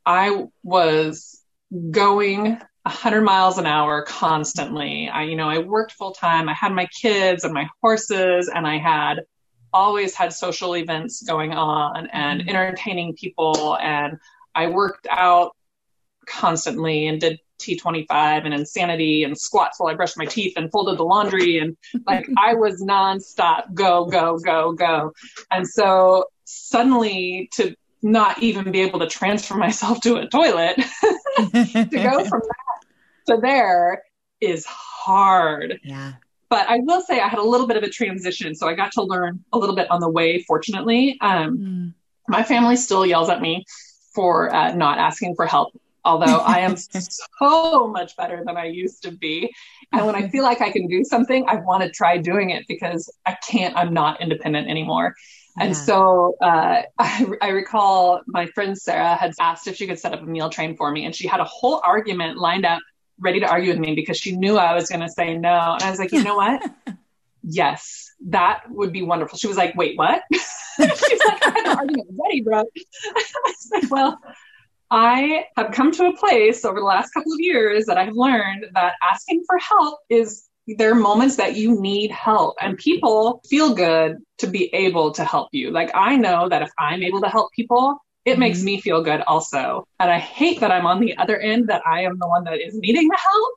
I 0.05 0.47
was 0.63 1.43
going 1.91 2.59
100 2.87 3.23
miles 3.23 3.59
an 3.59 3.67
hour 3.67 4.03
constantly. 4.03 5.09
I, 5.09 5.25
you 5.25 5.37
know, 5.37 5.49
I 5.49 5.59
worked 5.59 5.93
full 5.93 6.13
time. 6.13 6.49
I 6.49 6.55
had 6.55 6.73
my 6.73 6.87
kids 6.87 7.45
and 7.45 7.53
my 7.53 7.69
horses, 7.83 8.49
and 8.53 8.67
I 8.67 8.79
had 8.79 9.23
always 9.73 10.15
had 10.15 10.33
social 10.33 10.77
events 10.77 11.23
going 11.23 11.53
on 11.53 12.09
and 12.13 12.41
mm-hmm. 12.41 12.49
entertaining 12.49 13.15
people. 13.15 13.77
And 13.77 14.19
I 14.55 14.69
worked 14.69 15.07
out 15.11 15.57
constantly 16.27 17.09
and 17.09 17.21
did 17.21 17.41
T25 17.59 18.45
and 18.45 18.55
insanity 18.55 19.25
and 19.25 19.37
squats 19.37 19.79
while 19.79 19.93
I 19.93 19.97
brushed 19.97 20.19
my 20.19 20.25
teeth 20.25 20.55
and 20.57 20.71
folded 20.71 20.99
the 20.99 21.05
laundry. 21.05 21.59
And 21.59 21.77
like 22.07 22.29
I 22.39 22.55
was 22.55 22.83
nonstop 22.83 23.73
go, 23.75 24.07
go, 24.07 24.39
go, 24.39 24.73
go. 24.73 25.13
And 25.51 25.67
so 25.67 26.27
suddenly 26.45 27.49
to 27.55 27.75
not 28.03 28.43
even 28.43 28.71
be 28.71 28.81
able 28.81 29.01
to 29.01 29.07
transfer 29.07 29.57
myself 29.57 30.01
to 30.03 30.17
a 30.17 30.29
toilet 30.29 30.77
to 31.39 31.87
go 31.93 32.25
from 32.25 32.41
that 32.41 32.67
to 33.27 33.39
there 33.41 34.03
is 34.41 34.65
hard. 34.67 35.81
Yeah. 35.83 36.15
But 36.49 36.69
I 36.69 36.79
will 36.79 37.01
say 37.01 37.21
I 37.21 37.29
had 37.29 37.39
a 37.39 37.43
little 37.43 37.67
bit 37.67 37.77
of 37.77 37.83
a 37.83 37.91
transition. 37.91 38.55
So 38.55 38.69
I 38.69 38.75
got 38.75 38.93
to 38.93 39.03
learn 39.03 39.45
a 39.53 39.59
little 39.59 39.75
bit 39.75 39.91
on 39.91 40.01
the 40.01 40.09
way, 40.09 40.43
fortunately. 40.43 41.19
Um, 41.21 41.59
mm. 41.59 41.95
My 42.29 42.43
family 42.43 42.77
still 42.77 43.05
yells 43.05 43.29
at 43.29 43.41
me 43.41 43.65
for 44.15 44.55
uh, 44.55 44.75
not 44.75 44.99
asking 44.99 45.35
for 45.35 45.47
help 45.47 45.73
although 46.07 46.39
I 46.39 46.61
am 46.61 46.77
so 47.39 47.89
much 47.89 48.17
better 48.17 48.43
than 48.47 48.57
I 48.57 48.67
used 48.67 49.03
to 49.03 49.11
be. 49.11 49.53
And 49.93 50.07
when 50.07 50.15
I 50.15 50.29
feel 50.29 50.45
like 50.45 50.61
I 50.61 50.71
can 50.71 50.87
do 50.87 51.05
something, 51.05 51.45
I 51.49 51.57
want 51.57 51.83
to 51.83 51.91
try 51.91 52.17
doing 52.17 52.51
it 52.51 52.65
because 52.69 53.13
I 53.27 53.37
can't, 53.47 53.77
I'm 53.77 53.93
not 53.93 54.23
independent 54.23 54.69
anymore. 54.69 55.15
Yeah. 55.59 55.65
And 55.65 55.77
so 55.77 56.37
uh, 56.41 56.83
I, 56.99 57.27
I, 57.43 57.49
recall 57.49 58.21
my 58.27 58.47
friend 58.47 58.79
Sarah 58.79 59.17
had 59.17 59.33
asked 59.41 59.67
if 59.67 59.77
she 59.77 59.87
could 59.87 59.99
set 59.99 60.13
up 60.13 60.23
a 60.23 60.27
meal 60.27 60.49
train 60.49 60.77
for 60.77 60.91
me, 60.91 61.05
and 61.05 61.15
she 61.15 61.27
had 61.27 61.41
a 61.41 61.45
whole 61.45 61.83
argument 61.85 62.39
lined 62.39 62.65
up, 62.65 62.81
ready 63.19 63.41
to 63.41 63.47
argue 63.47 63.71
with 63.71 63.79
me 63.79 63.95
because 63.95 64.19
she 64.19 64.37
knew 64.37 64.57
I 64.57 64.75
was 64.75 64.89
going 64.89 65.01
to 65.01 65.09
say 65.09 65.37
no. 65.37 65.75
And 65.75 65.83
I 65.83 65.91
was 65.91 65.99
like, 65.99 66.13
you 66.13 66.23
know 66.23 66.37
what? 66.37 66.63
yes, 67.43 68.13
that 68.27 68.63
would 68.71 68.93
be 68.93 69.03
wonderful. 69.03 69.39
She 69.39 69.49
was 69.49 69.57
like, 69.57 69.75
wait, 69.77 69.99
what? 69.99 70.23
She's 70.33 71.25
like, 71.27 71.47
I 71.47 71.51
had 71.51 71.67
an 71.67 71.79
argument 71.79 72.09
ready, 72.23 72.43
bro. 72.43 72.61
I 72.61 73.55
said, 73.57 73.91
well, 73.91 74.19
I 74.91 75.45
have 75.57 75.73
come 75.73 75.91
to 75.93 76.07
a 76.07 76.17
place 76.17 76.65
over 76.65 76.79
the 76.79 76.87
last 76.87 77.11
couple 77.13 77.33
of 77.33 77.41
years 77.41 77.87
that 77.87 77.99
I've 77.99 78.15
learned 78.15 78.67
that 78.75 78.95
asking 79.03 79.43
for 79.47 79.59
help 79.59 79.99
is 80.09 80.49
there 80.67 80.91
are 80.91 80.97
moments 80.97 81.37
that 81.37 81.57
you 81.57 81.81
need 81.81 82.11
help 82.11 82.57
and 82.61 82.77
people 82.77 83.41
feel 83.49 83.75
good 83.75 84.19
to 84.39 84.47
be 84.47 84.73
able 84.75 85.13
to 85.13 85.25
help 85.25 85.49
you. 85.53 85.71
Like 85.71 85.91
I 85.95 86.17
know 86.17 86.49
that 86.49 86.63
if 86.63 86.71
I'm 86.79 87.03
able 87.03 87.21
to 87.21 87.29
help 87.29 87.53
people, 87.53 87.99
it 88.25 88.33
mm-hmm. 88.33 88.41
makes 88.41 88.63
me 88.63 88.81
feel 88.81 89.03
good 89.03 89.21
also. 89.23 89.87
And 90.01 90.11
I 90.11 90.19
hate 90.19 90.61
that 90.61 90.73
I'm 90.73 90.87
on 90.87 91.01
the 91.01 91.17
other 91.19 91.39
end, 91.39 91.69
that 91.69 91.83
I 91.87 92.03
am 92.03 92.19
the 92.19 92.29
one 92.29 92.45
that 92.45 92.61
is 92.61 92.75
needing 92.75 93.09
the 93.09 93.19
help, 93.19 93.55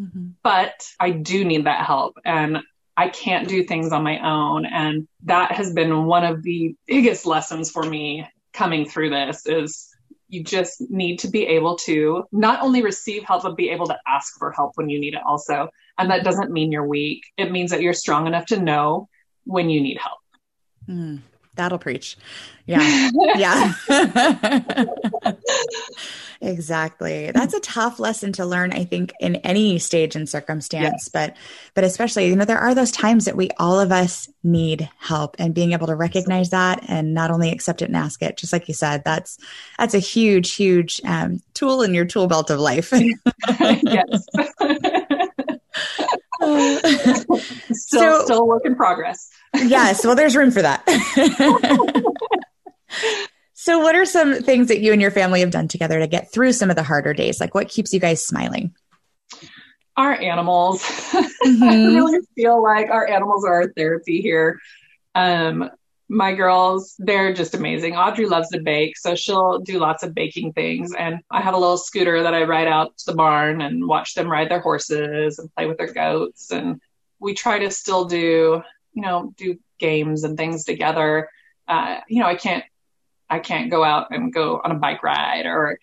mm-hmm. 0.00 0.28
but 0.42 0.86
I 0.98 1.10
do 1.10 1.44
need 1.44 1.66
that 1.66 1.84
help. 1.84 2.16
And 2.24 2.62
I 2.96 3.08
can't 3.10 3.46
do 3.46 3.62
things 3.62 3.92
on 3.92 4.02
my 4.02 4.18
own. 4.26 4.64
And 4.64 5.06
that 5.24 5.52
has 5.52 5.72
been 5.74 6.06
one 6.06 6.24
of 6.24 6.42
the 6.42 6.74
biggest 6.86 7.26
lessons 7.26 7.70
for 7.70 7.82
me 7.82 8.26
coming 8.54 8.88
through 8.88 9.10
this 9.10 9.44
is 9.46 9.90
you 10.28 10.42
just 10.42 10.80
need 10.90 11.18
to 11.20 11.28
be 11.28 11.46
able 11.46 11.76
to 11.76 12.24
not 12.32 12.62
only 12.62 12.82
receive 12.82 13.24
help, 13.24 13.42
but 13.44 13.56
be 13.56 13.70
able 13.70 13.86
to 13.86 13.98
ask 14.06 14.36
for 14.38 14.50
help 14.52 14.72
when 14.74 14.88
you 14.88 14.98
need 14.98 15.14
it 15.14 15.22
also. 15.26 15.68
And 15.98 16.10
that 16.10 16.24
doesn't 16.24 16.50
mean 16.50 16.72
you're 16.72 16.86
weak. 16.86 17.24
It 17.36 17.52
means 17.52 17.70
that 17.70 17.80
you're 17.82 17.92
strong 17.92 18.26
enough 18.26 18.46
to 18.46 18.60
know 18.60 19.08
when 19.44 19.70
you 19.70 19.80
need 19.80 19.98
help. 19.98 20.18
Mm, 20.88 21.20
that'll 21.56 21.78
preach. 21.78 22.16
Yeah. 22.66 23.10
yeah. 23.36 23.74
exactly. 26.40 27.30
That's 27.32 27.54
a 27.54 27.60
tough 27.60 28.00
lesson 28.00 28.32
to 28.34 28.44
learn, 28.44 28.72
I 28.72 28.84
think, 28.84 29.12
in 29.20 29.36
any 29.36 29.78
stage 29.78 30.16
and 30.16 30.28
circumstance, 30.28 31.08
but 31.08 31.36
but 31.74 31.84
especially, 31.84 32.28
you 32.28 32.36
know, 32.36 32.44
there 32.44 32.58
are 32.58 32.74
those 32.74 32.90
times 32.90 33.26
that 33.26 33.36
we 33.36 33.50
all 33.58 33.78
of 33.78 33.92
us 33.92 34.28
need 34.42 34.88
help 34.98 35.36
and 35.38 35.54
being 35.54 35.72
able 35.72 35.86
to 35.86 35.94
recognize 35.94 36.50
that 36.50 36.84
and 36.88 37.14
not 37.14 37.30
only 37.30 37.50
accept 37.50 37.82
it 37.82 37.86
and 37.86 37.96
ask 37.96 38.22
it, 38.22 38.36
just 38.36 38.52
like 38.52 38.68
you 38.68 38.74
said, 38.74 39.04
that's 39.04 39.38
that's 39.78 39.94
a 39.94 40.00
huge, 40.00 40.54
huge 40.54 41.00
um, 41.04 41.40
tool 41.54 41.82
in 41.82 41.94
your 41.94 42.04
tool 42.04 42.26
belt 42.26 42.50
of 42.50 42.58
life. 42.58 42.92
yes. 43.60 44.26
still, 47.72 48.18
so, 48.18 48.24
still 48.24 48.38
a 48.40 48.44
work 48.44 48.66
in 48.66 48.74
progress. 48.74 49.30
Yes. 49.64 50.04
Well, 50.04 50.14
there's 50.14 50.36
room 50.36 50.50
for 50.50 50.62
that. 50.62 50.84
so, 53.54 53.78
what 53.78 53.94
are 53.94 54.04
some 54.04 54.42
things 54.42 54.68
that 54.68 54.80
you 54.80 54.92
and 54.92 55.00
your 55.00 55.10
family 55.10 55.40
have 55.40 55.50
done 55.50 55.68
together 55.68 55.98
to 55.98 56.06
get 56.06 56.32
through 56.32 56.52
some 56.52 56.70
of 56.70 56.76
the 56.76 56.82
harder 56.82 57.14
days? 57.14 57.40
Like, 57.40 57.54
what 57.54 57.68
keeps 57.68 57.92
you 57.92 58.00
guys 58.00 58.24
smiling? 58.24 58.74
Our 59.96 60.14
animals. 60.14 60.82
Mm-hmm. 60.82 61.62
I 61.62 61.74
really 61.94 62.18
feel 62.34 62.62
like 62.62 62.90
our 62.90 63.06
animals 63.06 63.44
are 63.44 63.62
our 63.62 63.72
therapy 63.72 64.20
here. 64.20 64.60
Um, 65.14 65.70
my 66.08 66.34
girls, 66.34 66.94
they're 66.98 67.34
just 67.34 67.54
amazing. 67.54 67.96
Audrey 67.96 68.26
loves 68.26 68.48
to 68.50 68.60
bake, 68.60 68.96
so 68.96 69.14
she'll 69.14 69.58
do 69.58 69.78
lots 69.78 70.02
of 70.02 70.14
baking 70.14 70.52
things. 70.52 70.94
And 70.94 71.18
I 71.30 71.40
have 71.40 71.54
a 71.54 71.58
little 71.58 71.78
scooter 71.78 72.22
that 72.22 72.34
I 72.34 72.44
ride 72.44 72.68
out 72.68 72.96
to 72.98 73.06
the 73.06 73.16
barn 73.16 73.60
and 73.60 73.86
watch 73.86 74.14
them 74.14 74.30
ride 74.30 74.48
their 74.48 74.60
horses 74.60 75.38
and 75.38 75.52
play 75.54 75.66
with 75.66 75.78
their 75.78 75.92
goats. 75.92 76.52
And 76.52 76.80
we 77.18 77.34
try 77.34 77.58
to 77.58 77.70
still 77.70 78.04
do, 78.04 78.62
you 78.96 79.02
know, 79.02 79.32
do 79.36 79.58
games 79.78 80.24
and 80.24 80.36
things 80.36 80.64
together. 80.64 81.28
Uh, 81.68 82.00
you 82.08 82.20
know, 82.20 82.26
I 82.26 82.34
can't, 82.34 82.64
I 83.30 83.38
can't 83.38 83.70
go 83.70 83.84
out 83.84 84.08
and 84.10 84.32
go 84.32 84.60
on 84.62 84.72
a 84.72 84.76
bike 84.76 85.02
ride 85.02 85.46
or 85.46 85.78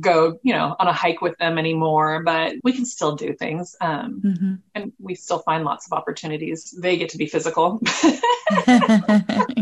go, 0.00 0.38
you 0.42 0.52
know, 0.52 0.76
on 0.78 0.86
a 0.86 0.92
hike 0.92 1.20
with 1.20 1.36
them 1.38 1.58
anymore, 1.58 2.22
but 2.22 2.54
we 2.62 2.72
can 2.72 2.86
still 2.86 3.16
do 3.16 3.34
things. 3.34 3.74
Um, 3.80 4.22
mm-hmm. 4.24 4.54
And 4.74 4.92
we 5.00 5.14
still 5.16 5.40
find 5.40 5.64
lots 5.64 5.86
of 5.86 5.92
opportunities. 5.92 6.70
They 6.70 6.96
get 6.96 7.08
to 7.10 7.18
be 7.18 7.26
physical. 7.26 7.80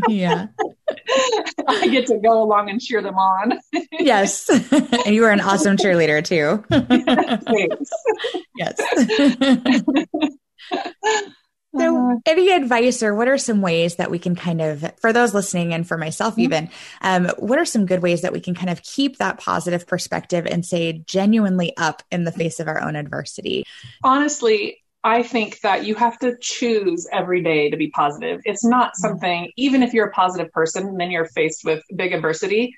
yeah. 0.08 0.48
I 1.66 1.88
get 1.88 2.06
to 2.08 2.18
go 2.22 2.42
along 2.42 2.68
and 2.68 2.80
cheer 2.80 3.00
them 3.00 3.16
on. 3.16 3.60
yes. 3.92 4.48
And 5.06 5.14
you 5.14 5.24
are 5.24 5.30
an 5.30 5.40
awesome 5.40 5.76
cheerleader 5.76 6.22
too. 6.22 6.62
Yes. 8.56 8.76
So, 11.76 11.96
uh-huh. 11.96 12.16
any 12.26 12.50
advice 12.50 13.02
or 13.02 13.14
what 13.14 13.28
are 13.28 13.38
some 13.38 13.60
ways 13.60 13.96
that 13.96 14.10
we 14.10 14.18
can 14.18 14.34
kind 14.34 14.60
of, 14.60 14.92
for 15.00 15.12
those 15.12 15.32
listening 15.34 15.72
and 15.72 15.86
for 15.86 15.96
myself 15.96 16.34
mm-hmm. 16.34 16.40
even, 16.42 16.70
um, 17.00 17.28
what 17.38 17.58
are 17.58 17.64
some 17.64 17.86
good 17.86 18.02
ways 18.02 18.22
that 18.22 18.32
we 18.32 18.40
can 18.40 18.54
kind 18.54 18.70
of 18.70 18.82
keep 18.82 19.18
that 19.18 19.38
positive 19.38 19.86
perspective 19.86 20.46
and 20.46 20.66
say 20.66 21.04
genuinely 21.06 21.76
up 21.76 22.02
in 22.10 22.24
the 22.24 22.32
face 22.32 22.58
of 22.58 22.66
our 22.66 22.82
own 22.82 22.96
adversity? 22.96 23.64
Honestly, 24.02 24.82
I 25.04 25.22
think 25.22 25.60
that 25.60 25.84
you 25.84 25.94
have 25.94 26.18
to 26.18 26.36
choose 26.40 27.06
every 27.12 27.42
day 27.42 27.70
to 27.70 27.76
be 27.76 27.90
positive. 27.90 28.40
It's 28.44 28.64
not 28.64 28.88
mm-hmm. 28.88 29.08
something, 29.08 29.52
even 29.56 29.82
if 29.82 29.94
you're 29.94 30.08
a 30.08 30.12
positive 30.12 30.52
person 30.52 30.88
and 30.88 31.00
then 31.00 31.10
you're 31.10 31.26
faced 31.26 31.64
with 31.64 31.82
big 31.94 32.12
adversity, 32.12 32.74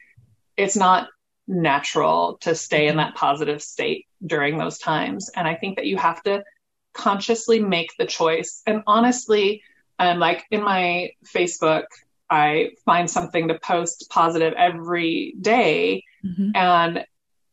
it's 0.57 0.77
not 0.77 1.09
natural 1.49 2.39
to 2.43 2.55
stay 2.55 2.87
in 2.87 2.91
mm-hmm. 2.91 2.99
that 2.99 3.15
positive 3.15 3.63
state 3.63 4.07
during 4.25 4.59
those 4.59 4.79
times. 4.79 5.31
And 5.35 5.49
I 5.49 5.55
think 5.55 5.77
that 5.77 5.87
you 5.87 5.97
have 5.97 6.23
to 6.25 6.45
consciously 6.93 7.61
make 7.61 7.93
the 7.99 8.07
choice. 8.07 8.63
And 8.67 8.83
honestly, 8.87 9.63
um, 9.99 10.19
like 10.19 10.45
in 10.51 10.63
my 10.63 11.13
Facebook, 11.25 11.85
I 12.29 12.71
find 12.85 13.11
something 13.11 13.49
to 13.49 13.59
post 13.59 14.07
positive 14.11 14.55
every 14.55 15.35
day, 15.41 16.05
mm-hmm. 16.25 16.51
and 16.55 17.05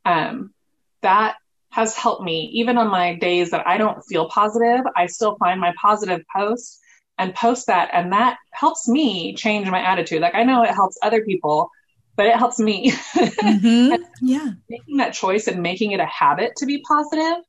um, 0.06 0.54
that 1.02 1.36
has 1.72 1.96
helped 1.96 2.24
me. 2.24 2.50
Even 2.54 2.78
on 2.78 2.88
my 2.88 3.16
days 3.16 3.52
that 3.52 3.68
I 3.68 3.78
don't 3.78 4.02
feel 4.06 4.30
positive, 4.30 4.86
I 4.96 5.08
still 5.08 5.36
find 5.36 5.60
my 5.60 5.74
positive 5.80 6.22
post 6.34 6.80
and 7.18 7.36
post 7.36 7.68
that, 7.68 7.90
and 7.92 8.14
that 8.14 8.38
helps 8.52 8.88
me 8.88 9.36
change 9.36 9.70
my 9.70 9.82
attitude. 9.82 10.22
Like 10.22 10.36
I 10.36 10.44
know 10.44 10.64
it 10.64 10.74
helps 10.74 10.98
other 11.02 11.24
people, 11.24 11.70
but 12.16 12.26
it 12.26 12.38
helps 12.38 12.58
me. 12.58 12.92
mm-hmm. 13.16 14.02
Yeah, 14.22 14.52
making 14.70 14.98
that 14.98 15.14
choice 15.14 15.48
and 15.48 15.62
making 15.62 15.92
it 15.92 16.00
a 16.00 16.06
habit 16.06 16.56
to 16.58 16.66
be 16.66 16.82
positive 16.88 17.44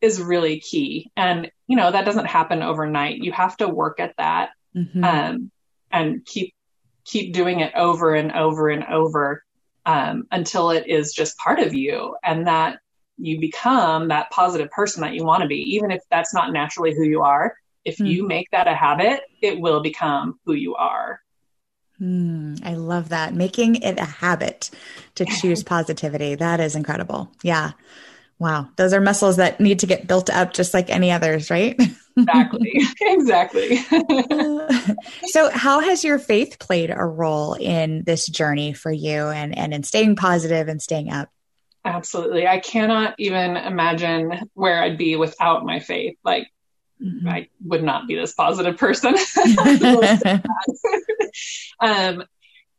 is 0.00 0.20
really 0.20 0.60
key. 0.60 1.10
And, 1.16 1.50
you 1.66 1.76
know, 1.76 1.90
that 1.90 2.04
doesn't 2.04 2.26
happen 2.26 2.62
overnight. 2.62 3.18
You 3.18 3.32
have 3.32 3.56
to 3.58 3.68
work 3.68 4.00
at 4.00 4.14
that 4.18 4.50
mm-hmm. 4.76 5.04
um, 5.04 5.50
and 5.90 6.24
keep, 6.24 6.54
keep 7.04 7.32
doing 7.32 7.60
it 7.60 7.72
over 7.74 8.14
and 8.14 8.32
over 8.32 8.68
and 8.68 8.84
over 8.84 9.42
um, 9.86 10.24
until 10.30 10.70
it 10.70 10.86
is 10.86 11.12
just 11.12 11.38
part 11.38 11.58
of 11.58 11.74
you 11.74 12.16
and 12.22 12.46
that 12.46 12.78
you 13.16 13.40
become 13.40 14.08
that 14.08 14.30
positive 14.30 14.70
person 14.70 15.02
that 15.02 15.14
you 15.14 15.24
want 15.24 15.42
to 15.42 15.48
be, 15.48 15.74
even 15.74 15.90
if 15.90 16.02
that's 16.10 16.32
not 16.32 16.52
naturally 16.52 16.94
who 16.94 17.02
you 17.04 17.22
are. 17.22 17.54
If 17.84 17.98
mm. 17.98 18.08
you 18.08 18.26
make 18.26 18.50
that 18.52 18.68
a 18.68 18.74
habit, 18.74 19.22
it 19.42 19.58
will 19.58 19.80
become 19.80 20.38
who 20.44 20.52
you 20.52 20.74
are. 20.76 21.20
Mm, 22.00 22.64
I 22.64 22.74
love 22.74 23.08
that. 23.08 23.34
Making 23.34 23.76
it 23.76 23.98
a 23.98 24.04
habit 24.04 24.70
to 25.16 25.24
choose 25.24 25.62
positivity. 25.64 26.34
That 26.34 26.60
is 26.60 26.76
incredible. 26.76 27.32
Yeah. 27.42 27.72
Wow. 28.38 28.68
Those 28.76 28.92
are 28.92 29.00
muscles 29.00 29.36
that 29.36 29.58
need 29.58 29.80
to 29.80 29.86
get 29.86 30.06
built 30.06 30.30
up 30.30 30.52
just 30.52 30.72
like 30.72 30.90
any 30.90 31.10
others, 31.10 31.50
right? 31.50 31.78
exactly. 32.16 32.72
exactly. 33.00 33.76
so, 35.26 35.50
how 35.50 35.80
has 35.80 36.04
your 36.04 36.18
faith 36.18 36.58
played 36.60 36.90
a 36.90 37.04
role 37.04 37.54
in 37.54 38.04
this 38.04 38.26
journey 38.26 38.72
for 38.74 38.92
you 38.92 39.28
and, 39.28 39.56
and 39.58 39.74
in 39.74 39.82
staying 39.82 40.16
positive 40.16 40.68
and 40.68 40.80
staying 40.80 41.10
up? 41.10 41.30
Absolutely. 41.84 42.46
I 42.46 42.60
cannot 42.60 43.14
even 43.18 43.56
imagine 43.56 44.50
where 44.54 44.82
I'd 44.82 44.98
be 44.98 45.16
without 45.16 45.64
my 45.64 45.80
faith. 45.80 46.16
Like, 46.24 46.46
mm-hmm. 47.02 47.28
I 47.28 47.48
would 47.64 47.82
not 47.82 48.06
be 48.06 48.14
this 48.14 48.34
positive 48.34 48.76
person. 48.76 49.14
um, 51.80 52.24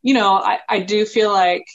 you 0.01 0.13
know, 0.13 0.35
I, 0.35 0.59
I 0.69 0.79
do 0.81 1.05
feel 1.05 1.31
like 1.31 1.65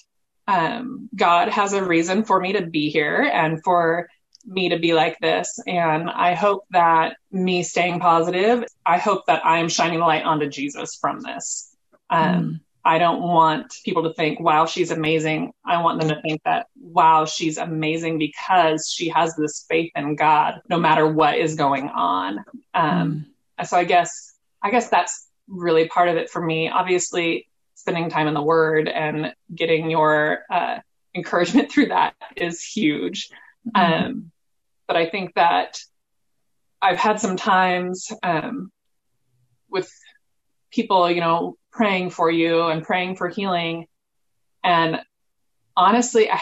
um, 0.47 1.09
God 1.15 1.49
has 1.49 1.73
a 1.73 1.85
reason 1.85 2.25
for 2.25 2.41
me 2.41 2.53
to 2.53 2.67
be 2.67 2.91
here 2.91 3.31
and 3.33 3.63
for 3.63 4.09
me 4.47 4.69
to 4.69 4.79
be 4.79 4.93
like 4.93 5.19
this. 5.21 5.59
And 5.67 6.11
I 6.11 6.35
hope 6.35 6.65
that 6.71 7.17
me 7.33 7.63
staying 7.63 8.01
positive, 8.01 8.65
I 8.85 8.99
hope 8.99 9.27
that 9.27 9.45
I'm 9.45 9.69
shining 9.69 10.01
the 10.01 10.05
light 10.05 10.25
onto 10.25 10.49
Jesus 10.49 10.97
from 10.97 11.21
this. 11.21 11.75
Um, 12.11 12.45
mm. 12.45 12.61
I 12.85 12.99
don't 12.99 13.23
want 13.23 13.75
people 13.85 14.03
to 14.03 14.13
think, 14.13 14.41
wow, 14.41 14.67
she's 14.67 14.91
amazing. 14.91 15.53
I 15.65 15.81
want 15.81 16.01
them 16.01 16.11
to 16.11 16.21
think 16.21 16.43
that, 16.45 16.67
wow, 16.79 17.25
she's 17.25 17.57
amazing 17.57 18.19
because 18.19 18.93
she 18.95 19.09
has 19.09 19.35
this 19.37 19.65
faith 19.67 19.91
in 19.97 20.17
God, 20.17 20.61
no 20.69 20.79
matter 20.79 21.11
what 21.11 21.39
is 21.39 21.55
going 21.55 21.89
on. 21.89 22.45
Um, 22.75 23.27
mm. 23.59 23.67
So 23.67 23.79
I 23.79 23.85
guess, 23.85 24.35
I 24.63 24.71
guess 24.71 24.91
that's 24.91 25.29
really 25.49 25.89
part 25.89 26.11
of 26.11 26.17
it 26.17 26.29
for 26.29 26.43
me. 26.43 26.69
Obviously, 26.69 27.49
spending 27.75 28.11
time 28.11 28.29
in 28.29 28.35
the 28.35 28.43
word 28.43 28.89
and 28.89 29.35
getting 29.55 29.91
your 29.91 30.41
uh, 30.51 30.79
encouragement 31.15 31.71
through 31.73 31.87
that 31.87 32.15
is 32.37 32.63
huge. 32.63 33.31
Mm-hmm. 33.75 34.07
Um, 34.07 34.31
but 34.87 34.97
I 34.97 35.09
think 35.09 35.35
that 35.35 35.79
I've 36.83 36.99
had 36.99 37.21
some 37.21 37.37
times 37.37 38.13
um, 38.23 38.71
with 39.71 39.91
people, 40.71 41.11
you 41.11 41.21
know, 41.21 41.57
praying 41.73 42.11
for 42.11 42.31
you 42.31 42.67
and 42.67 42.83
praying 42.83 43.17
for 43.17 43.29
healing. 43.29 43.87
And 44.63 45.01
honestly, 45.77 46.31
I, 46.31 46.41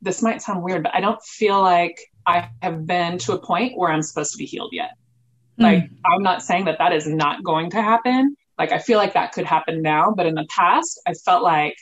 this 0.00 0.22
might 0.22 0.42
sound 0.42 0.62
weird, 0.62 0.82
but 0.82 0.94
I 0.94 1.00
don't 1.00 1.22
feel 1.22 1.60
like 1.60 1.98
I 2.26 2.48
have 2.62 2.86
been 2.86 3.18
to 3.18 3.32
a 3.32 3.38
point 3.38 3.76
where 3.76 3.90
I'm 3.90 4.02
supposed 4.02 4.32
to 4.32 4.38
be 4.38 4.46
healed 4.46 4.70
yet. 4.72 4.92
Mm. 5.58 5.64
Like, 5.64 5.90
I'm 6.04 6.22
not 6.22 6.42
saying 6.42 6.64
that 6.64 6.78
that 6.78 6.92
is 6.92 7.06
not 7.06 7.44
going 7.44 7.70
to 7.70 7.82
happen, 7.82 8.36
like 8.58 8.72
I 8.72 8.78
feel 8.78 8.98
like 8.98 9.14
that 9.14 9.32
could 9.32 9.46
happen 9.46 9.82
now, 9.82 10.12
but 10.16 10.26
in 10.26 10.34
the 10.34 10.46
past, 10.48 11.00
I 11.06 11.14
felt 11.14 11.42
like 11.42 11.76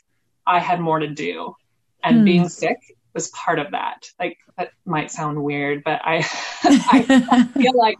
I 0.46 0.58
had 0.58 0.80
more 0.80 0.98
to 0.98 1.08
do. 1.08 1.54
And 2.04 2.18
hmm. 2.18 2.24
being 2.24 2.48
sick 2.48 2.78
was 3.14 3.28
part 3.28 3.58
of 3.58 3.70
that. 3.72 4.06
Like 4.18 4.38
that 4.56 4.70
might 4.84 5.10
sound 5.10 5.42
weird, 5.42 5.82
but 5.84 6.00
I 6.02 6.18
I 6.64 7.48
feel 7.54 7.76
like 7.76 7.98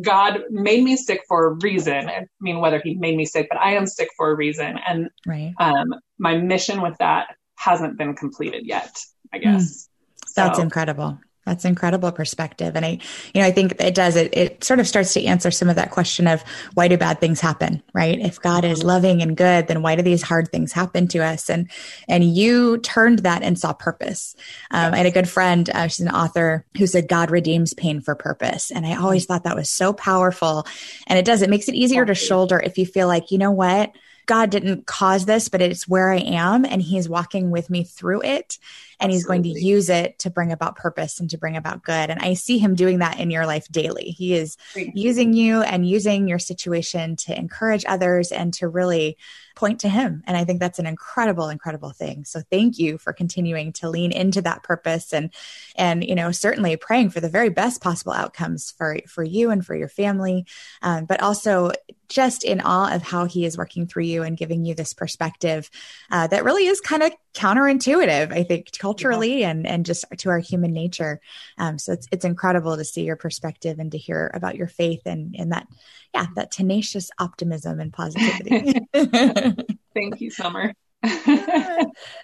God 0.00 0.42
made 0.50 0.82
me 0.82 0.96
sick 0.96 1.22
for 1.28 1.46
a 1.46 1.50
reason. 1.54 2.08
I 2.08 2.26
mean, 2.40 2.60
whether 2.60 2.80
He 2.82 2.94
made 2.94 3.16
me 3.16 3.24
sick, 3.24 3.48
but 3.50 3.58
I 3.58 3.74
am 3.74 3.86
sick 3.86 4.10
for 4.16 4.30
a 4.30 4.34
reason, 4.34 4.78
and 4.86 5.08
right. 5.26 5.54
um, 5.58 5.94
my 6.18 6.36
mission 6.36 6.82
with 6.82 6.96
that 6.98 7.28
hasn't 7.56 7.96
been 7.98 8.14
completed 8.14 8.66
yet. 8.66 8.98
I 9.32 9.38
hmm. 9.38 9.44
guess. 9.44 9.88
That's 10.36 10.58
so. 10.58 10.62
incredible. 10.62 11.18
That's 11.46 11.64
incredible 11.64 12.12
perspective. 12.12 12.76
And 12.76 12.84
I, 12.84 12.98
you 13.32 13.40
know, 13.40 13.46
I 13.46 13.50
think 13.50 13.80
it 13.80 13.94
does, 13.94 14.14
it, 14.14 14.36
it 14.36 14.62
sort 14.62 14.78
of 14.78 14.86
starts 14.86 15.14
to 15.14 15.24
answer 15.24 15.50
some 15.50 15.70
of 15.70 15.76
that 15.76 15.90
question 15.90 16.26
of 16.26 16.42
why 16.74 16.86
do 16.86 16.98
bad 16.98 17.18
things 17.18 17.40
happen, 17.40 17.82
right? 17.94 18.18
If 18.18 18.40
God 18.40 18.64
is 18.64 18.84
loving 18.84 19.22
and 19.22 19.36
good, 19.36 19.66
then 19.66 19.80
why 19.80 19.96
do 19.96 20.02
these 20.02 20.22
hard 20.22 20.50
things 20.50 20.72
happen 20.72 21.08
to 21.08 21.20
us? 21.20 21.48
And, 21.48 21.70
and 22.08 22.24
you 22.24 22.78
turned 22.78 23.20
that 23.20 23.42
and 23.42 23.58
saw 23.58 23.72
purpose. 23.72 24.36
Um, 24.70 24.92
I 24.92 24.98
had 24.98 25.06
a 25.06 25.10
good 25.10 25.28
friend, 25.28 25.68
uh, 25.70 25.88
she's 25.88 26.04
an 26.04 26.14
author 26.14 26.66
who 26.76 26.86
said 26.86 27.08
God 27.08 27.30
redeems 27.30 27.72
pain 27.72 28.02
for 28.02 28.14
purpose. 28.14 28.70
And 28.70 28.84
I 28.84 28.96
always 28.96 29.24
thought 29.24 29.44
that 29.44 29.56
was 29.56 29.70
so 29.70 29.94
powerful. 29.94 30.66
And 31.06 31.18
it 31.18 31.24
does, 31.24 31.40
it 31.40 31.50
makes 31.50 31.68
it 31.68 31.74
easier 31.74 32.04
to 32.04 32.14
shoulder 32.14 32.60
if 32.60 32.76
you 32.76 32.84
feel 32.84 33.06
like, 33.06 33.30
you 33.30 33.38
know 33.38 33.50
what? 33.50 33.92
God 34.26 34.50
didn't 34.50 34.86
cause 34.86 35.24
this, 35.24 35.48
but 35.48 35.62
it's 35.62 35.88
where 35.88 36.12
I 36.12 36.18
am 36.18 36.64
and 36.64 36.80
he's 36.80 37.08
walking 37.08 37.50
with 37.50 37.70
me 37.70 37.82
through 37.82 38.22
it 38.22 38.58
and 39.00 39.10
he's 39.10 39.24
going 39.24 39.42
to 39.42 39.48
use 39.48 39.88
it 39.88 40.18
to 40.20 40.30
bring 40.30 40.52
about 40.52 40.76
purpose 40.76 41.18
and 41.18 41.30
to 41.30 41.38
bring 41.38 41.56
about 41.56 41.82
good. 41.82 42.10
And 42.10 42.20
I 42.20 42.34
see 42.34 42.58
him 42.58 42.74
doing 42.74 42.98
that 42.98 43.18
in 43.18 43.30
your 43.30 43.46
life 43.46 43.66
daily. 43.70 44.10
He 44.10 44.34
is 44.34 44.56
using 44.74 45.32
you 45.32 45.62
and 45.62 45.88
using 45.88 46.28
your 46.28 46.38
situation 46.38 47.16
to 47.16 47.36
encourage 47.36 47.84
others 47.88 48.30
and 48.30 48.52
to 48.54 48.68
really 48.68 49.16
point 49.56 49.80
to 49.80 49.88
him. 49.88 50.22
And 50.26 50.36
I 50.36 50.44
think 50.44 50.60
that's 50.60 50.78
an 50.78 50.86
incredible, 50.86 51.48
incredible 51.48 51.90
thing. 51.90 52.24
So 52.24 52.40
thank 52.50 52.78
you 52.78 52.98
for 52.98 53.12
continuing 53.12 53.72
to 53.74 53.90
lean 53.90 54.12
into 54.12 54.40
that 54.42 54.62
purpose 54.62 55.12
and, 55.12 55.32
and, 55.76 56.04
you 56.04 56.14
know, 56.14 56.30
certainly 56.30 56.76
praying 56.76 57.10
for 57.10 57.20
the 57.20 57.28
very 57.28 57.50
best 57.50 57.82
possible 57.82 58.12
outcomes 58.12 58.70
for, 58.70 58.98
for 59.06 59.22
you 59.22 59.50
and 59.50 59.64
for 59.64 59.74
your 59.74 59.88
family. 59.88 60.46
Um, 60.82 61.04
but 61.04 61.22
also 61.22 61.72
just 62.08 62.42
in 62.42 62.60
awe 62.60 62.94
of 62.94 63.02
how 63.02 63.24
he 63.24 63.44
is 63.44 63.56
working 63.56 63.86
through 63.86 64.04
you 64.04 64.22
and 64.22 64.36
giving 64.36 64.64
you 64.64 64.74
this 64.74 64.92
perspective 64.92 65.70
uh, 66.10 66.26
that 66.26 66.44
really 66.44 66.66
is 66.66 66.80
kind 66.80 67.02
of 67.02 67.12
counterintuitive, 67.34 68.32
I 68.32 68.42
think, 68.42 68.70
culturally 68.90 69.40
yeah. 69.40 69.50
and 69.50 69.66
and 69.66 69.86
just 69.86 70.04
to 70.18 70.30
our 70.30 70.38
human 70.38 70.72
nature. 70.72 71.20
Um, 71.58 71.78
so 71.78 71.92
it's 71.92 72.08
it's 72.10 72.24
incredible 72.24 72.76
to 72.76 72.84
see 72.84 73.02
your 73.04 73.16
perspective 73.16 73.78
and 73.78 73.92
to 73.92 73.98
hear 73.98 74.30
about 74.34 74.56
your 74.56 74.66
faith 74.66 75.02
and 75.06 75.34
and 75.38 75.52
that 75.52 75.66
yeah 76.14 76.26
that 76.34 76.50
tenacious 76.50 77.10
optimism 77.18 77.80
and 77.80 77.92
positivity. 77.92 78.80
Thank 79.94 80.20
you, 80.20 80.30
Summer. 80.30 80.74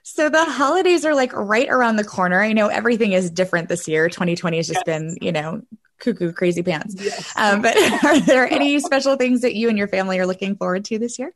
so 0.03 0.29
the 0.29 0.45
holidays 0.45 1.07
are 1.07 1.15
like 1.15 1.33
right 1.33 1.69
around 1.69 1.97
the 1.97 2.05
corner. 2.05 2.43
I 2.43 2.53
know 2.53 2.69
everything 2.69 3.13
is 3.13 3.31
different 3.31 3.69
this 3.69 3.89
year. 3.89 4.09
2020 4.09 4.57
has 4.59 4.67
just 4.67 4.83
yes. 4.87 4.99
been, 4.99 5.17
you 5.23 5.33
know, 5.33 5.63
cuckoo 5.99 6.31
crazy 6.31 6.63
pants. 6.63 6.95
Yes. 6.99 7.33
Um, 7.37 7.63
but 7.63 7.75
are 8.05 8.21
there 8.21 8.47
any 8.47 8.79
special 8.81 9.17
things 9.17 9.41
that 9.41 9.55
you 9.55 9.71
and 9.71 9.79
your 9.79 9.89
family 9.89 10.19
are 10.19 10.27
looking 10.27 10.57
forward 10.57 10.85
to 10.87 10.99
this 10.99 11.19
year? 11.19 11.33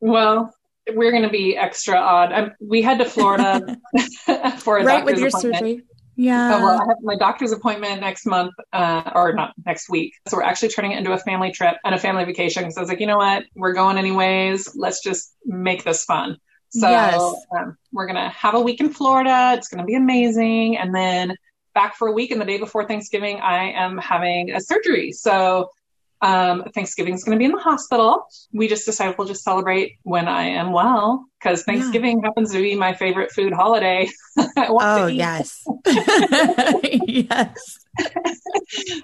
Well, 0.00 0.54
we're 0.92 1.10
going 1.10 1.22
to 1.22 1.30
be 1.30 1.56
extra 1.56 1.96
odd. 1.96 2.32
I'm, 2.32 2.52
we 2.60 2.82
head 2.82 2.98
to 2.98 3.04
Florida 3.04 3.76
for 4.58 4.78
a 4.78 4.84
right 4.84 5.04
with 5.04 5.18
your 5.18 5.30
surgery. 5.30 5.82
Yeah. 6.16 6.62
well, 6.62 6.80
I 6.80 6.86
have 6.86 6.98
my 7.02 7.16
doctor's 7.16 7.50
appointment 7.50 8.00
next 8.00 8.24
month, 8.24 8.52
uh, 8.72 9.10
or 9.14 9.32
not 9.32 9.52
next 9.66 9.88
week. 9.88 10.14
So 10.28 10.36
we're 10.36 10.44
actually 10.44 10.68
turning 10.68 10.92
it 10.92 10.98
into 10.98 11.12
a 11.12 11.18
family 11.18 11.50
trip 11.50 11.76
and 11.84 11.94
a 11.94 11.98
family 11.98 12.24
vacation. 12.24 12.62
Because 12.62 12.76
I 12.76 12.80
was 12.80 12.88
like, 12.88 13.00
you 13.00 13.06
know 13.06 13.16
what, 13.16 13.44
we're 13.56 13.72
going 13.72 13.98
anyways. 13.98 14.76
Let's 14.76 15.02
just 15.02 15.34
make 15.44 15.82
this 15.84 16.04
fun. 16.04 16.36
So 16.70 16.88
yes. 16.88 17.20
um, 17.56 17.76
we're 17.92 18.06
gonna 18.06 18.30
have 18.30 18.54
a 18.54 18.60
week 18.60 18.80
in 18.80 18.90
Florida. 18.92 19.54
It's 19.56 19.68
gonna 19.68 19.84
be 19.84 19.94
amazing, 19.94 20.76
and 20.76 20.94
then 20.94 21.36
back 21.72 21.96
for 21.96 22.08
a 22.08 22.12
week. 22.12 22.30
And 22.30 22.40
the 22.40 22.44
day 22.44 22.58
before 22.58 22.86
Thanksgiving, 22.86 23.40
I 23.40 23.70
am 23.72 23.98
having 23.98 24.52
a 24.52 24.60
surgery. 24.60 25.12
So 25.12 25.70
um, 26.24 26.64
Thanksgiving 26.74 27.12
is 27.12 27.22
going 27.22 27.36
to 27.36 27.38
be 27.38 27.44
in 27.44 27.52
the 27.52 27.58
hospital. 27.58 28.26
We 28.50 28.66
just 28.66 28.86
decided 28.86 29.18
we'll 29.18 29.28
just 29.28 29.44
celebrate 29.44 29.98
when 30.04 30.26
I 30.26 30.44
am 30.46 30.72
well 30.72 31.26
because 31.38 31.64
Thanksgiving 31.64 32.20
yeah. 32.20 32.28
happens 32.28 32.52
to 32.52 32.62
be 32.62 32.74
my 32.76 32.94
favorite 32.94 33.30
food 33.30 33.52
holiday. 33.52 34.08
oh, 34.56 35.06
yes. 35.06 35.62
yes. 35.84 37.78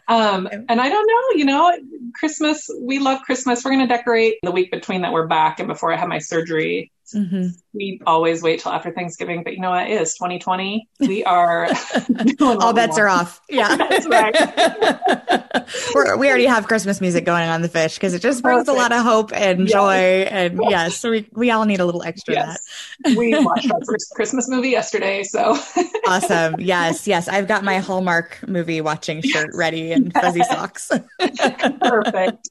um, 0.09 0.49
and 0.71 0.81
I 0.81 0.89
don't 0.89 1.07
know, 1.07 1.39
you 1.39 1.45
know, 1.45 1.79
Christmas, 2.15 2.71
we 2.81 2.99
love 2.99 3.21
Christmas. 3.21 3.63
We're 3.63 3.73
going 3.73 3.87
to 3.87 3.95
decorate 3.95 4.37
the 4.43 4.51
week 4.51 4.71
between 4.71 5.03
that 5.03 5.13
we're 5.13 5.27
back 5.27 5.61
and 5.61 5.69
before 5.69 5.93
I 5.93 5.99
have 5.99 6.09
my 6.09 6.21
surgery. 6.21 6.91
Mm-hmm. 7.15 7.49
We 7.73 8.01
always 8.07 8.43
wait 8.43 8.61
till 8.61 8.73
after 8.73 8.91
Thanksgiving, 8.93 9.43
but 9.43 9.55
you 9.55 9.61
know 9.61 9.71
what? 9.71 9.89
It 9.89 10.01
is 10.01 10.15
2020. 10.15 10.89
We 11.01 11.25
are 11.25 11.69
all 12.41 12.73
bets 12.73 12.99
are 12.99 13.09
off. 13.09 13.41
Yeah, 13.51 13.77
that's 13.77 14.07
right. 14.07 14.35
we 16.19 16.29
already 16.29 16.47
have 16.47 16.69
Christmas 16.69 17.01
music 17.01 17.25
going 17.25 17.49
on 17.49 17.63
the 17.63 17.69
fish 17.69 17.95
because 17.95 18.15
it 18.15 18.23
just 18.23 18.43
brings 18.43 18.67
Perfect. 18.67 18.79
a 18.79 18.81
lot 18.81 18.93
of 18.93 19.03
hope 19.03 19.33
and 19.33 19.63
yes. 19.63 19.73
joy. 19.73 19.95
And 20.31 20.61
yes, 20.69 20.97
so 20.97 21.11
we 21.11 21.29
we 21.33 21.51
all 21.51 21.65
need 21.65 21.81
a 21.81 21.85
little 21.85 22.05
extra 22.05 22.35
yes. 22.35 22.65
that. 23.03 23.17
we 23.17 23.37
watched 23.45 23.71
our 23.73 23.81
first 23.85 24.13
Christmas 24.15 24.49
movie 24.49 24.69
yesterday, 24.69 25.25
so 25.25 25.59
awesome. 26.07 26.61
Yes, 26.61 27.09
yes, 27.09 27.27
I've 27.27 27.49
got 27.49 27.65
my 27.65 27.79
Hallmark 27.79 28.39
movie 28.47 28.81
watching 28.81 29.21
shirt 29.21 29.51
ready 29.55 29.91
and 29.91 30.13
fuzzy 30.13 30.45
socks. 30.45 30.93
Perfect. 31.81 32.49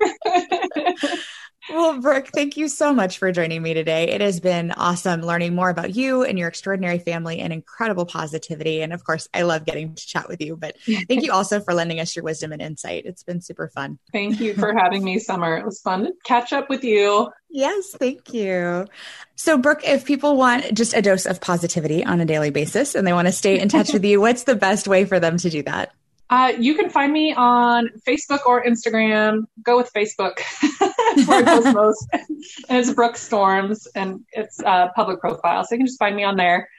Well, 1.69 1.99
Brooke, 1.99 2.29
thank 2.33 2.57
you 2.57 2.67
so 2.67 2.93
much 2.93 3.19
for 3.19 3.31
joining 3.31 3.61
me 3.61 3.75
today. 3.75 4.09
It 4.09 4.21
has 4.21 4.39
been 4.39 4.71
awesome 4.71 5.21
learning 5.21 5.53
more 5.53 5.69
about 5.69 5.95
you 5.95 6.23
and 6.23 6.37
your 6.39 6.47
extraordinary 6.47 6.97
family 6.97 7.39
and 7.39 7.53
incredible 7.53 8.05
positivity. 8.05 8.81
And 8.81 8.91
of 8.91 9.03
course, 9.03 9.27
I 9.35 9.43
love 9.43 9.65
getting 9.65 9.93
to 9.93 10.07
chat 10.07 10.27
with 10.27 10.41
you, 10.41 10.57
but 10.57 10.75
thank 11.07 11.23
you 11.23 11.31
also 11.31 11.59
for 11.59 11.75
lending 11.75 11.99
us 11.99 12.15
your 12.15 12.23
wisdom 12.23 12.51
and 12.51 12.61
insight. 12.61 13.05
It's 13.05 13.21
been 13.21 13.39
super 13.39 13.67
fun. 13.67 13.99
Thank 14.11 14.39
you 14.39 14.55
for 14.55 14.73
having 14.73 15.03
me, 15.03 15.19
Summer. 15.19 15.57
It 15.57 15.65
was 15.65 15.79
fun 15.79 16.05
to 16.05 16.13
catch 16.23 16.53
up 16.53 16.69
with 16.69 16.83
you. 16.83 17.29
Yes, 17.51 17.91
thank 17.91 18.33
you. 18.33 18.87
So, 19.35 19.57
Brooke, 19.57 19.81
if 19.83 20.05
people 20.05 20.37
want 20.37 20.73
just 20.73 20.95
a 20.95 21.01
dose 21.01 21.25
of 21.25 21.39
positivity 21.39 22.03
on 22.03 22.19
a 22.19 22.25
daily 22.25 22.49
basis 22.49 22.95
and 22.95 23.05
they 23.05 23.13
want 23.13 23.27
to 23.27 23.31
stay 23.31 23.59
in 23.59 23.69
touch 23.69 23.93
with 23.93 24.03
you, 24.03 24.19
what's 24.21 24.43
the 24.43 24.55
best 24.55 24.87
way 24.87 25.05
for 25.05 25.19
them 25.19 25.37
to 25.37 25.49
do 25.49 25.63
that? 25.63 25.93
Uh, 26.29 26.53
you 26.59 26.75
can 26.75 26.89
find 26.89 27.11
me 27.11 27.33
on 27.33 27.89
Facebook 28.07 28.39
or 28.45 28.63
Instagram. 28.63 29.45
Go 29.63 29.77
with 29.77 29.91
Facebook 29.93 30.39
where 31.27 31.41
it 31.41 31.45
goes 31.45 31.65
most. 31.73 32.07
and 32.13 32.77
it's 32.77 32.93
Brooke 32.93 33.17
Storms, 33.17 33.87
and 33.95 34.21
it's 34.33 34.59
a 34.59 34.91
public 34.95 35.19
profile, 35.19 35.63
so 35.63 35.73
you 35.73 35.79
can 35.79 35.87
just 35.87 35.97
find 35.97 36.15
me 36.15 36.23
on 36.23 36.35
there. 36.35 36.69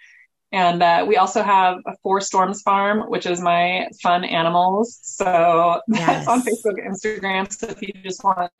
And 0.53 0.83
uh, 0.83 1.05
we 1.07 1.17
also 1.17 1.43
have 1.43 1.79
a 1.87 1.97
Four 2.03 2.21
Storms 2.21 2.63
Farm, 2.63 3.09
which 3.09 3.27
is 3.27 3.41
my 3.41 3.89
fun 4.03 4.25
animals. 4.25 4.99
So 5.03 5.81
yes. 5.89 6.07
that's 6.07 6.29
on 6.29 6.43
Facebook 6.43 6.85
and 6.85 6.95
Instagram. 6.95 7.53
So 7.53 7.69
if 7.69 7.83
you 7.83 7.93
just 8.05 8.23
want 8.23 8.51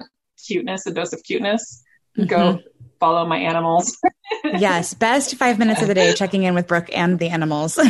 cuteness, 0.45 0.87
a 0.87 0.93
dose 0.93 1.13
of 1.13 1.23
cuteness, 1.25 1.83
mm-hmm. 2.17 2.29
go 2.29 2.61
follow 3.01 3.25
my 3.25 3.39
animals. 3.39 3.99
yes, 4.45 4.95
best 4.95 5.35
five 5.37 5.59
minutes 5.59 5.81
of 5.83 5.89
the 5.89 5.95
day 5.95 6.13
checking 6.13 6.43
in 6.45 6.55
with 6.55 6.69
Brooke 6.69 6.91
and 6.93 7.19
the 7.19 7.31
animals. 7.31 7.79
oh, 7.79 7.89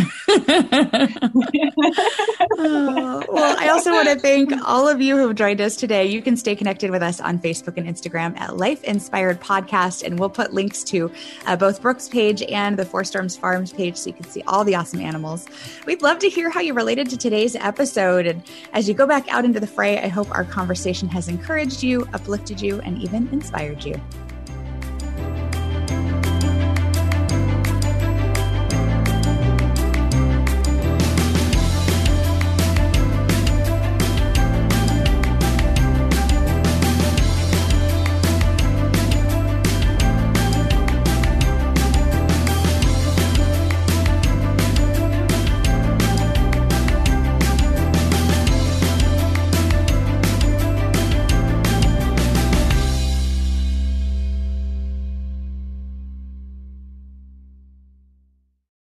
well, 3.28 3.56
I 3.58 3.68
also 3.70 3.90
want 3.90 4.08
to 4.08 4.18
thank 4.18 4.52
all 4.64 4.88
of 4.88 5.00
you 5.00 5.16
who 5.16 5.34
joined 5.34 5.60
us 5.60 5.74
today. 5.76 6.06
You 6.06 6.22
can 6.22 6.36
stay 6.36 6.54
connected 6.54 6.92
with 6.92 7.02
us 7.02 7.20
on 7.20 7.40
Facebook 7.40 7.76
and 7.76 7.86
Instagram 7.86 8.38
at 8.38 8.56
Life 8.56 8.84
Inspired 8.84 9.40
Podcast, 9.40 10.04
and 10.04 10.18
we'll 10.18 10.30
put 10.30 10.54
links 10.54 10.84
to 10.84 11.10
uh, 11.46 11.56
both 11.56 11.82
Brooke's 11.82 12.08
page 12.08 12.42
and 12.42 12.78
the 12.78 12.84
Four 12.84 13.02
Storms 13.02 13.36
Farms 13.36 13.72
page 13.72 13.96
so 13.96 14.08
you 14.08 14.14
can 14.14 14.24
see 14.24 14.42
all 14.46 14.64
the 14.64 14.76
awesome 14.76 15.00
animals. 15.00 15.46
We'd 15.86 16.02
love 16.02 16.20
to 16.20 16.28
hear 16.28 16.50
how 16.50 16.60
you 16.60 16.72
related 16.72 17.10
to 17.10 17.16
today's 17.16 17.56
episode. 17.56 18.26
And 18.26 18.42
as 18.72 18.88
you 18.88 18.94
go 18.94 19.06
back 19.06 19.28
out 19.28 19.44
into 19.44 19.58
the 19.58 19.66
fray, 19.66 19.98
I 19.98 20.06
hope 20.06 20.30
our 20.30 20.44
conversation 20.44 21.08
has 21.08 21.28
encouraged 21.28 21.82
you, 21.82 22.08
uplifted 22.14 22.60
you, 22.60 22.80
and 22.82 22.96
even 22.98 23.28
inspired 23.32 23.84
you. 23.84 24.00